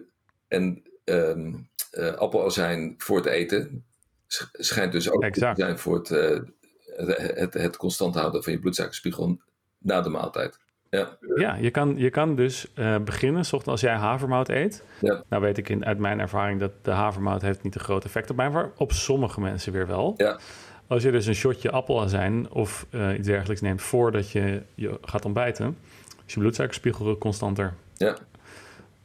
en 0.47 0.83
ehm, 1.03 1.53
eh, 1.91 2.13
appelazijn 2.13 2.95
voor 2.97 3.17
het 3.17 3.25
eten 3.25 3.85
sch- 4.27 4.49
schijnt 4.51 4.91
dus 4.91 5.09
ook 5.09 5.23
Exact. 5.23 5.55
te 5.55 5.61
zijn 5.61 5.79
voor 5.79 5.95
het, 5.95 6.09
het, 6.09 7.37
het, 7.37 7.53
het 7.53 7.77
constant 7.77 8.15
houden 8.15 8.43
van 8.43 8.53
je 8.53 8.59
bloedsuikerspiegel 8.59 9.41
na 9.77 10.01
de 10.01 10.09
maaltijd. 10.09 10.59
Ja, 10.89 11.17
Ja, 11.35 11.55
je 11.55 11.71
kan, 11.71 11.97
je 11.97 12.09
kan 12.09 12.35
dus 12.35 12.73
eh, 12.73 12.97
beginnen, 12.97 13.41
ochtends 13.41 13.67
als 13.67 13.81
jij 13.81 13.95
havermout 13.95 14.49
eet. 14.49 14.83
Ja. 14.99 15.23
Nou 15.29 15.41
weet 15.41 15.57
ik 15.57 15.69
in, 15.69 15.85
uit 15.85 15.97
mijn 15.97 16.19
ervaring 16.19 16.59
dat 16.59 16.71
de 16.81 16.91
havermout 16.91 17.41
heeft 17.41 17.63
niet 17.63 17.75
een 17.75 17.81
groot 17.81 18.05
effect 18.05 18.29
op 18.29 18.35
mij, 18.35 18.49
maar 18.49 18.69
op 18.77 18.91
sommige 18.91 19.41
mensen 19.41 19.71
weer 19.73 19.87
wel. 19.87 20.13
Ja. 20.17 20.39
Als 20.87 21.03
je 21.03 21.11
dus 21.11 21.25
een 21.25 21.35
shotje 21.35 21.71
appelazijn 21.71 22.51
of 22.51 22.85
eh, 22.89 23.17
iets 23.17 23.27
dergelijks 23.27 23.61
neemt 23.61 23.81
voordat 23.81 24.31
je, 24.31 24.61
je 24.75 24.97
gaat 25.01 25.25
ontbijten, 25.25 25.77
is 26.25 26.33
je 26.33 26.39
bloedsuikerspiegel 26.39 27.17
constanter. 27.17 27.73
Ja. 27.93 28.17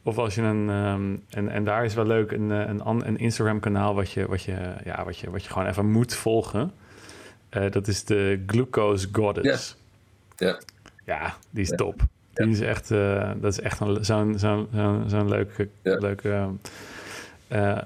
Of 0.03 0.17
als 0.17 0.35
je 0.35 0.41
een, 0.41 0.69
ehm, 0.69 1.15
en, 1.29 1.49
en 1.49 1.63
daar 1.63 1.85
is 1.85 1.93
wel 1.93 2.05
leuk, 2.05 2.31
een, 2.31 2.51
eh, 2.51 2.67
een, 2.67 3.07
een 3.07 3.17
Instagram 3.17 3.59
kanaal 3.59 3.95
wat 3.95 4.11
je, 4.11 4.27
wat, 4.27 4.43
je, 4.43 4.73
ja, 4.83 5.05
wat, 5.05 5.17
je, 5.17 5.29
wat 5.29 5.43
je 5.43 5.49
gewoon 5.49 5.67
even 5.67 5.91
moet 5.91 6.13
volgen. 6.15 6.71
Dat 7.69 7.87
is 7.87 8.03
de 8.03 8.43
Glucose 8.47 9.07
Goddess. 9.11 9.77
Ja. 10.35 10.47
Ja, 10.47 10.59
die 11.49 11.61
is 11.63 11.69
Ja. 11.69 11.75
top. 11.75 12.01
Die 12.33 12.49
is 12.49 12.59
echt, 12.61 12.91
eh, 12.91 13.31
dat 13.37 13.51
is 13.51 13.59
echt 13.59 13.79
een- 13.79 14.05
zo'n 14.05 14.39
zo'n 14.39 14.67
zo'n 14.71 15.03
zo'n 15.07 15.29
leuke, 15.29 15.67
Ja. 15.83 15.97
leuke 15.97 16.47
eh, 17.47 17.77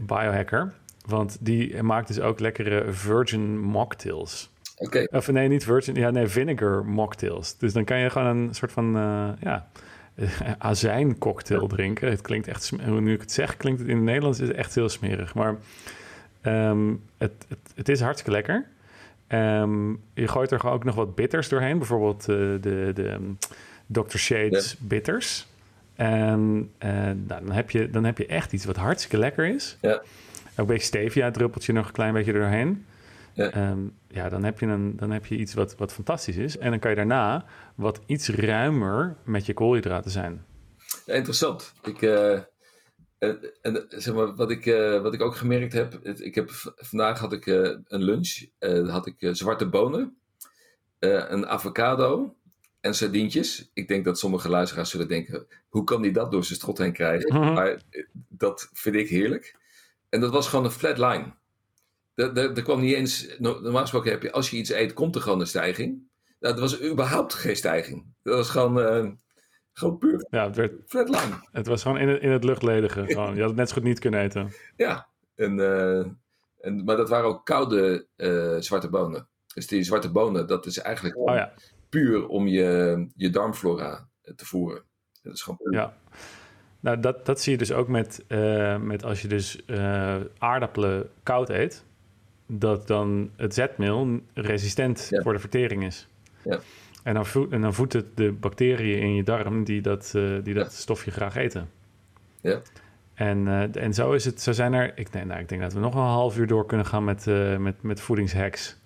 biohacker. 0.00 0.72
Want 1.06 1.36
die 1.40 1.82
maakt 1.82 2.06
dus 2.08 2.20
ook 2.20 2.40
lekkere 2.40 2.92
virgin 2.92 3.58
mocktails. 3.60 4.50
Oké, 4.78 5.06
Of 5.10 5.30
nee, 5.30 5.48
niet 5.48 5.64
virgin, 5.64 5.94
ja, 5.94 6.10
nee, 6.10 6.26
vinegar 6.26 6.84
mocktails. 6.84 7.56
Dus 7.58 7.72
dan 7.72 7.84
kan 7.84 7.98
je 7.98 8.10
gewoon 8.10 8.36
een 8.36 8.54
soort 8.54 8.72
van, 8.72 8.96
eh 8.96 9.28
ja, 9.40 9.66
azijn 10.58 11.18
cocktail 11.18 11.66
drinken. 11.66 12.10
Het 12.10 12.20
klinkt 12.20 12.48
echt, 12.48 12.72
hoe 12.86 13.00
nu 13.00 13.12
ik 13.12 13.20
het 13.20 13.32
zeg, 13.32 13.56
klinkt 13.56 13.80
het 13.80 13.88
in 13.88 13.96
het 13.96 14.04
Nederlands 14.04 14.40
is 14.40 14.52
echt 14.52 14.74
heel 14.74 14.88
smerig. 14.88 15.34
Maar 15.34 15.56
ehm, 16.40 16.94
het, 17.18 17.32
het, 17.48 17.58
het 17.74 17.88
is 17.88 18.00
hartstikke 18.00 18.30
lekker. 18.32 18.66
Ehm, 19.26 19.90
je 20.14 20.28
gooit 20.28 20.50
er 20.50 20.66
ook 20.66 20.84
nog 20.84 20.94
wat 20.94 21.14
bitters 21.14 21.48
doorheen. 21.48 21.78
Bijvoorbeeld 21.78 22.20
eh, 22.20 22.36
de, 22.36 22.90
de 22.94 23.08
ehm, 23.08 23.22
Dr. 23.86 24.16
Shades 24.16 24.76
bitters. 24.78 25.46
En 25.94 26.70
eh, 26.78 26.90
nou, 27.00 27.16
dan, 27.26 27.52
heb 27.52 27.70
je, 27.70 27.90
dan 27.90 28.04
heb 28.04 28.18
je 28.18 28.26
echt 28.26 28.52
iets 28.52 28.64
wat 28.64 28.76
hartstikke 28.76 29.18
lekker 29.18 29.46
is. 29.54 29.76
Ja. 29.80 29.94
Ook 29.94 30.02
een 30.56 30.66
beetje 30.66 30.86
stevia, 30.86 31.30
druppeltje 31.30 31.72
nog 31.72 31.86
een 31.86 31.92
klein 31.92 32.12
beetje 32.12 32.32
er 32.32 32.38
doorheen. 32.38 32.84
Ja. 33.32 33.50
Ehm, 33.50 33.78
ja, 34.08 34.28
dan 34.28 34.44
heb 34.44 34.60
je, 34.60 34.66
een, 34.66 34.96
dan 34.96 35.10
heb 35.10 35.26
je 35.26 35.36
iets 35.36 35.54
wat, 35.54 35.76
wat 35.76 35.92
fantastisch 35.92 36.36
is. 36.36 36.58
En 36.58 36.70
dan 36.70 36.78
kan 36.78 36.90
je 36.90 36.96
daarna 36.96 37.44
wat 37.74 38.00
iets 38.06 38.28
ruimer 38.28 39.16
met 39.24 39.46
je 39.46 39.54
koolhydraten 39.54 40.10
zijn. 40.10 40.44
Ja, 41.06 41.14
interessant. 41.14 41.72
Ik, 41.82 42.02
eh, 42.02 42.38
en, 43.18 43.52
en 43.62 43.86
zeg 43.88 44.14
maar, 44.14 44.34
wat, 44.34 44.50
ik, 44.50 44.66
eh, 44.66 45.02
wat 45.02 45.14
ik 45.14 45.20
ook 45.22 45.36
gemerkt 45.36 45.72
heb, 45.72 45.98
het- 46.02 46.20
ik 46.20 46.34
heb 46.34 46.50
vandaag 46.76 47.18
had 47.18 47.32
ik 47.32 47.46
eh, 47.46 47.76
een 47.86 48.02
lunch, 48.02 48.44
eh, 48.58 48.88
had 48.88 49.06
ik 49.06 49.16
zwarte 49.32 49.68
bonen, 49.68 50.16
een 50.98 51.46
avocado 51.46 52.36
en 52.80 52.94
sardientjes. 52.94 53.70
Ik 53.74 53.88
denk 53.88 54.04
dat 54.04 54.18
sommige 54.18 54.48
luisteraars 54.48 54.90
zullen 54.90 55.08
denken, 55.08 55.46
hoe 55.68 55.84
kan 55.84 56.02
die 56.02 56.12
dat 56.12 56.30
door 56.30 56.44
zijn 56.44 56.58
strot 56.58 56.78
heen 56.78 56.92
krijgen? 56.92 57.34
Mhm. 57.40 57.52
Maar 57.52 57.80
dat 58.28 58.70
vind 58.72 58.94
ik 58.96 59.08
heerlijk. 59.08 59.56
En 60.08 60.20
dat 60.20 60.30
was 60.30 60.48
gewoon 60.48 60.64
een 60.64 60.70
flat 60.70 60.98
line. 60.98 61.34
Er, 62.14 62.62
kwam 62.62 62.80
niet 62.80 62.94
eens, 62.94 63.26
no- 63.38 63.60
normaal 63.60 63.80
gesproken 63.80 64.10
heb 64.10 64.22
je, 64.22 64.32
als 64.32 64.50
je 64.50 64.56
iets 64.56 64.70
eet, 64.70 64.92
komt 64.92 65.14
er 65.14 65.20
gewoon 65.20 65.40
een 65.40 65.46
stijging. 65.46 66.02
Nou, 66.40 66.54
er 66.54 66.60
was 66.60 66.82
überhaupt 66.82 67.34
geen 67.34 67.56
stijging. 67.56 68.04
Dat 68.22 68.34
was 68.36 68.50
gewoon, 68.50 69.20
gewoon 69.78 69.98
puur 69.98 70.26
Ja, 70.30 70.44
het, 70.46 70.56
werd, 70.56 70.72
flat 70.86 71.08
line. 71.08 71.40
het 71.52 71.66
was 71.66 71.82
gewoon 71.82 71.98
in 71.98 72.08
het, 72.08 72.22
in 72.22 72.30
het 72.30 72.44
luchtledige. 72.44 73.04
Gewoon. 73.06 73.34
Je 73.34 73.40
had 73.40 73.48
het 73.48 73.58
net 73.58 73.68
zo 73.68 73.74
goed 73.74 73.82
niet 73.82 73.98
kunnen 73.98 74.20
eten. 74.20 74.50
Ja, 74.76 75.08
en, 75.34 75.60
eh, 75.60 76.06
en, 76.60 76.84
maar 76.84 76.96
dat 76.96 77.08
waren 77.08 77.28
ook 77.28 77.44
koude 77.44 78.06
eh, 78.16 78.56
zwarte 78.58 78.88
bonen. 78.90 79.28
Dus 79.54 79.66
die 79.66 79.82
zwarte 79.82 80.10
bonen, 80.10 80.46
dat 80.46 80.66
is 80.66 80.78
eigenlijk 80.78 81.16
Oh 81.16 81.34
ja, 81.34 81.52
puur 81.88 82.26
om 82.26 82.46
je, 82.46 83.06
je 83.14 83.30
darmflora 83.30 84.08
te 84.36 84.46
voeren. 84.46 84.82
Dat 85.22 85.32
is 85.34 85.42
gewoon 85.42 85.58
puur. 85.62 85.72
ja. 85.72 85.96
Nou, 86.80 87.00
dat, 87.00 87.26
dat 87.26 87.40
zie 87.40 87.52
je 87.52 87.58
dus 87.58 87.72
ook 87.72 87.88
met, 87.88 88.24
eh, 88.28 88.78
met 88.78 89.04
als 89.04 89.22
je 89.22 89.28
dus 89.28 89.62
aardappelen 90.38 91.10
koud 91.22 91.48
eet. 91.48 91.84
Dat 92.46 92.86
dan 92.86 93.30
het 93.36 93.54
zetmeel 93.54 94.20
resistent 94.34 95.06
Ja. 95.10 95.22
voor 95.22 95.32
de 95.32 95.38
vertering 95.38 95.84
is. 95.84 96.08
Ja. 96.44 96.58
En 97.06 97.14
dan, 97.14 97.26
voedt, 97.26 97.52
en 97.52 97.60
dan 97.60 97.74
voedt 97.74 97.92
het 97.92 98.16
de 98.16 98.32
bacteriën 98.32 99.00
in 99.00 99.14
je 99.14 99.22
darm 99.22 99.64
die 99.64 99.80
dat, 99.80 100.12
eh, 100.14 100.22
die 100.42 100.54
dat 100.54 100.72
stofje 100.72 101.10
graag 101.10 101.36
eten. 101.36 101.70
Ja. 102.40 102.60
En, 103.14 103.48
eh, 103.48 103.82
en 103.82 103.94
zo 103.94 104.12
is 104.12 104.24
het, 104.24 104.40
zo 104.40 104.52
zijn 104.52 104.72
er, 104.72 104.98
ik, 104.98 105.12
nee, 105.12 105.24
nou, 105.24 105.40
ik 105.40 105.48
denk 105.48 105.60
dat 105.60 105.72
we 105.72 105.80
nog 105.80 105.94
een 105.94 106.00
half 106.00 106.38
uur 106.38 106.46
door 106.46 106.66
kunnen 106.66 106.86
gaan 106.86 107.04
met, 107.04 107.26
eh, 107.26 107.56
met, 107.56 107.82
met 107.82 108.00
voedingshacks. 108.00 108.76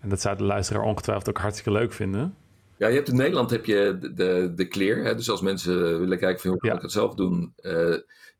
En 0.00 0.08
dat 0.08 0.20
zou 0.20 0.36
de 0.36 0.44
luisteraar 0.44 0.82
ongetwijfeld 0.82 1.28
ook 1.28 1.38
hartstikke 1.38 1.72
leuk 1.72 1.92
vinden. 1.92 2.34
Ja, 2.76 2.88
je 2.88 2.94
hebt 2.94 3.08
in 3.08 3.16
Nederland 3.16 3.50
heb 3.50 3.64
je 3.64 3.96
de, 4.00 4.14
de, 4.14 4.52
de 4.54 4.68
clear. 4.68 5.04
Hè? 5.04 5.14
Dus 5.14 5.30
als 5.30 5.40
mensen 5.40 6.00
willen 6.00 6.18
kijken 6.18 6.40
van 6.40 6.50
hoe 6.50 6.60
kan 6.60 6.76
ik 6.76 6.82
het 6.82 6.92
zelf 6.92 7.14
doen. 7.14 7.54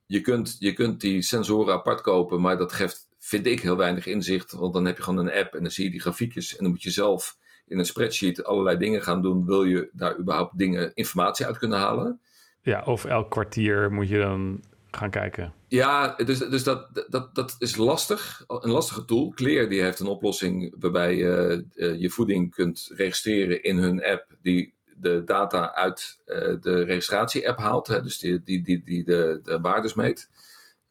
je, 0.06 0.20
kunt, 0.20 0.56
je 0.58 0.72
kunt 0.72 1.00
die 1.00 1.22
sensoren 1.22 1.74
apart 1.74 2.00
kopen, 2.00 2.40
maar 2.40 2.58
dat 2.58 2.72
geeft, 2.72 3.08
vind 3.18 3.46
ik, 3.46 3.60
heel 3.60 3.76
weinig 3.76 4.06
inzicht. 4.06 4.52
Want 4.52 4.72
dan 4.72 4.84
heb 4.84 4.96
je 4.96 5.02
gewoon 5.02 5.26
een 5.26 5.32
app 5.32 5.54
en 5.54 5.62
dan 5.62 5.70
zie 5.70 5.84
je 5.84 5.90
die 5.90 6.00
grafiekjes. 6.00 6.56
En 6.56 6.62
dan 6.62 6.72
moet 6.72 6.82
je 6.82 6.90
zelf 6.90 7.38
in 7.70 7.78
een 7.78 7.84
spreadsheet 7.84 8.44
allerlei 8.44 8.76
dingen 8.76 9.02
gaan 9.02 9.22
doen. 9.22 9.46
Wil 9.46 9.64
je 9.64 9.88
daar 9.92 10.18
überhaupt 10.18 10.58
dingen, 10.58 10.94
informatie 10.94 11.46
uit 11.46 11.58
kunnen 11.58 11.78
halen? 11.78 12.20
Ja, 12.62 12.82
of 12.84 13.04
elk 13.04 13.30
kwartier 13.30 13.92
moet 13.92 14.08
je 14.08 14.18
dan 14.18 14.62
gaan 14.90 15.10
kijken. 15.10 15.52
Ja, 15.68 16.14
dus, 16.16 16.38
dus 16.38 16.64
dat, 16.64 17.04
dat, 17.08 17.34
dat 17.34 17.56
is 17.58 17.76
lastig. 17.76 18.44
Een 18.46 18.70
lastige 18.70 19.04
tool. 19.04 19.32
Clear 19.34 19.68
die 19.68 19.82
heeft 19.82 20.00
een 20.00 20.06
oplossing 20.06 20.74
waarbij 20.78 21.16
je 21.16 21.64
eh, 21.74 22.00
je 22.00 22.10
voeding 22.10 22.54
kunt 22.54 22.90
registreren 22.94 23.62
in 23.62 23.76
hun 23.76 24.04
app. 24.04 24.26
Die 24.42 24.74
de 24.96 25.24
data 25.24 25.74
uit 25.74 26.20
eh, 26.24 26.54
de 26.60 26.82
registratie-app 26.82 27.58
haalt. 27.58 27.86
Hè, 27.86 28.02
dus 28.02 28.18
die, 28.18 28.42
die, 28.42 28.62
die, 28.62 28.82
die 28.84 29.04
de, 29.04 29.40
de 29.42 29.60
waardes 29.60 29.94
meet. 29.94 30.30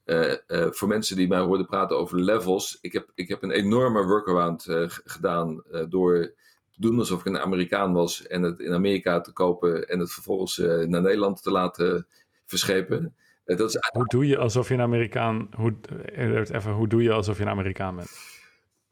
Eh, 0.06 0.34
voor 0.70 0.88
mensen 0.88 1.16
die 1.16 1.28
mij 1.28 1.40
hoorden 1.40 1.66
praten 1.66 1.98
over 1.98 2.20
levels. 2.20 2.78
Ik 2.82 2.94
heb, 2.94 3.12
ik 3.16 3.28
heb 3.28 3.44
een 3.44 3.52
enorme 3.52 4.06
workaround 4.06 4.66
gedaan 5.04 5.64
door 5.90 6.34
doen 6.80 7.00
alsof 7.00 7.20
ik 7.20 7.26
een 7.26 7.40
Amerikaan 7.40 7.94
was. 7.94 8.28
En 8.28 8.42
het 8.42 8.60
in 8.60 8.74
Amerika 8.74 9.22
te 9.22 9.34
kopen 9.34 9.88
en 9.88 10.00
het 10.00 10.12
vervolgens 10.12 10.60
eh, 10.60 10.68
naar 10.68 11.02
Nederland 11.02 11.44
te 11.44 11.52
laten 11.52 12.08
verschepen. 12.46 13.16
Eh, 13.46 13.58
dat 13.58 13.70
is 13.70 13.78
Hoe 13.92 14.06
doe 14.06 14.28
je 14.28 14.38
alsof 14.38 14.68
je 14.68 14.74
een 14.74 14.82
Amerikaan... 14.82 15.50
Hoe, 15.56 15.76
eh, 16.16 16.36
even, 16.36 16.72
hoe 16.72 16.88
doe 16.88 17.04
je 17.04 17.12
alsof 17.12 17.38
je 17.38 17.44
een 17.44 17.50
Amerikaan 17.50 17.96
bent? 17.96 18.38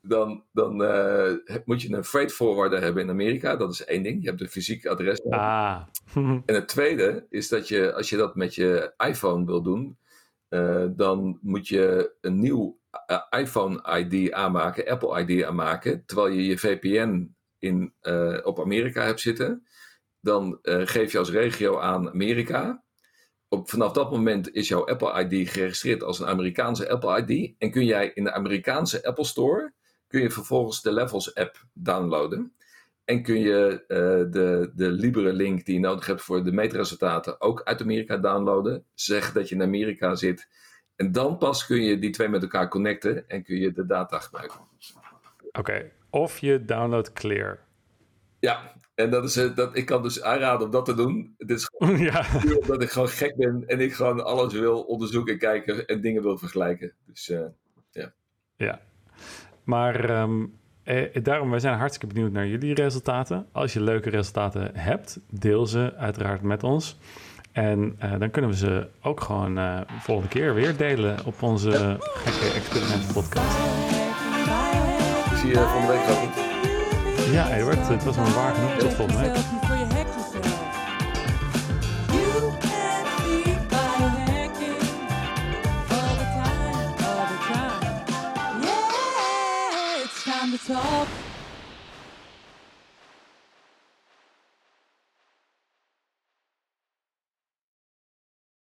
dan, 0.02 0.44
dan 0.52 0.76
moet 1.66 1.82
je 1.82 1.94
een 1.94 2.04
freight 2.04 2.34
forwarder 2.34 2.82
hebben 2.82 3.04
in 3.04 3.10
Amerika. 3.10 3.56
Dat 3.56 3.72
is 3.72 3.86
één 3.86 4.04
ding. 4.04 4.22
Je 4.22 4.30
hebt 4.30 4.42
een 4.42 4.50
fysiek 4.50 4.86
adres. 4.86 5.24
Ah, 5.24 5.82
En 6.14 6.44
het 6.46 6.68
tweede 6.68 7.26
is 7.30 7.50
dat 7.50 7.68
je, 7.68 7.94
als 7.94 8.10
je 8.10 8.18
dat 8.18 8.36
met 8.36 8.56
je 8.56 8.94
iPhone 8.98 9.46
wil 9.46 9.62
doen, 9.62 9.98
dan 10.96 11.40
moet 11.42 11.68
je 11.68 12.12
een 12.22 12.40
nieuw 12.40 12.78
eh, 13.06 13.40
iPhone-ID 13.40 14.32
aanmaken, 14.32 14.88
Apple-ID 14.88 15.44
aanmaken, 15.44 16.06
terwijl 16.06 16.34
je 16.34 16.46
je 16.46 16.58
VPN 16.58 17.36
in, 17.60 17.94
eh, 18.02 18.38
op 18.44 18.60
Amerika 18.60 19.04
hebt 19.04 19.20
zitten. 19.20 19.68
Dan 20.20 20.60
eh, 20.62 20.82
geef 20.84 21.12
je 21.12 21.18
als 21.18 21.30
regio 21.30 21.80
aan 21.80 22.10
Amerika. 22.10 22.84
Op, 23.48 23.70
vanaf 23.70 23.92
dat 23.92 24.12
moment 24.12 24.54
is 24.54 24.68
jouw 24.68 24.86
Apple-ID 24.86 25.50
geregistreerd 25.50 26.04
als 26.04 26.20
een 26.20 26.28
Amerikaanse 26.28 26.90
Apple-ID. 26.90 27.56
En 27.58 27.72
kun 27.72 27.86
jij 27.86 28.12
in 28.14 28.24
de 28.24 28.34
Amerikaanse 28.34 29.06
Apple 29.06 29.26
Store, 29.26 29.74
kun 30.08 30.22
je 30.22 30.32
vervolgens 30.32 30.82
de 30.82 30.92
Levels-app 30.92 31.66
downloaden. 31.74 32.54
En 33.06 33.24
kun 33.24 33.40
je 33.40 33.86
eh, 33.88 33.98
de, 34.32 34.72
de 34.76 34.92
Libre-link 34.92 35.66
die 35.66 35.74
je 35.74 35.80
nodig 35.80 36.06
hebt 36.06 36.22
voor 36.22 36.44
de 36.44 36.52
meetresultaten 36.52 37.42
ook 37.42 37.64
uit 37.64 37.82
Amerika 37.82 38.18
downloaden. 38.18 38.86
Zeg 38.94 39.32
dat 39.32 39.50
je 39.50 39.56
in 39.56 39.62
Amerika 39.62 40.16
zit. 40.16 40.48
En 40.96 41.12
dan 41.12 41.38
pas 41.38 41.66
kun 41.66 41.82
je 41.82 42.00
die 42.00 42.10
twee 42.10 42.28
met 42.28 42.42
elkaar 42.42 42.70
connecten 42.70 43.30
en 43.30 43.44
kun 43.44 43.56
je 43.56 43.72
de 43.72 43.86
data 43.86 44.20
gebruiken. 44.20 44.60
oké. 45.52 45.92
Of 46.10 46.40
je 46.40 46.66
download 46.66 47.14
Clear. 47.14 47.60
Ja, 48.40 48.74
en 48.96 49.10
dat 49.10 49.24
is, 49.24 49.54
dat, 49.56 49.78
ik 49.78 49.86
kan 49.86 50.04
dus 50.04 50.22
aanraden 50.22 50.66
om 50.66 50.72
dat 50.72 50.86
te 50.86 50.94
doen. 50.94 51.36
Het 51.38 51.50
is 51.50 51.66
gewoon 51.66 51.98
ja, 52.12 52.26
omdat 52.62 52.82
ik 52.82 52.90
gewoon 52.90 53.10
gek 53.10 53.36
ben 53.36 53.64
en 53.68 53.80
ik 53.80 53.94
gewoon 53.94 54.26
alles 54.26 54.54
wil 54.54 54.82
onderzoeken 54.82 55.34
en 55.34 55.40
kijken 55.40 55.86
en 55.86 56.02
dingen 56.02 56.22
wil 56.22 56.38
vergelijken. 56.38 56.94
Dus 57.06 57.30
eh, 57.30 57.46
ja. 58.58 58.82
Maar 59.64 60.10
ehm, 60.10 60.46
eh, 60.84 61.24
daarom, 61.24 61.50
wij 61.50 61.60
zijn 61.60 61.78
hartstikke 61.78 62.14
benieuwd 62.14 62.32
naar 62.32 62.48
jullie 62.48 62.74
resultaten. 62.74 63.48
Als 63.52 63.74
je 63.74 63.82
leuke 63.82 64.10
resultaten 64.10 64.76
hebt, 64.76 65.20
deel 65.30 65.66
ze 65.66 65.94
uiteraard 65.96 66.42
met 66.42 66.64
ons. 66.64 66.98
En 67.52 67.96
eh, 68.00 68.20
dan 68.20 68.32
kunnen 68.32 68.52
we 68.52 68.58
ze 68.58 68.88
ook 69.02 69.22
gewoon 69.22 69.58
eh 69.58 69.82
volgende 70.00 70.30
keer 70.30 70.54
weer 70.54 70.78
delen 70.78 71.26
op 71.26 71.42
onze 71.42 71.98
gekke 72.00 72.54
experimenten 72.56 73.14
podcast. 73.14 74.07
Zie 75.38 75.50
je 75.50 75.56
volgende 75.56 75.88
week 75.88 76.10
ook. 76.10 76.30
Ja, 77.32 77.50
Edward, 77.52 77.88
het 77.88 78.04
was 78.04 78.16
me 78.16 78.34
waar 78.34 78.56
genoeg. 78.56 78.78
Tot 78.78 78.94
volgende 78.94 79.22
week. 79.22 79.36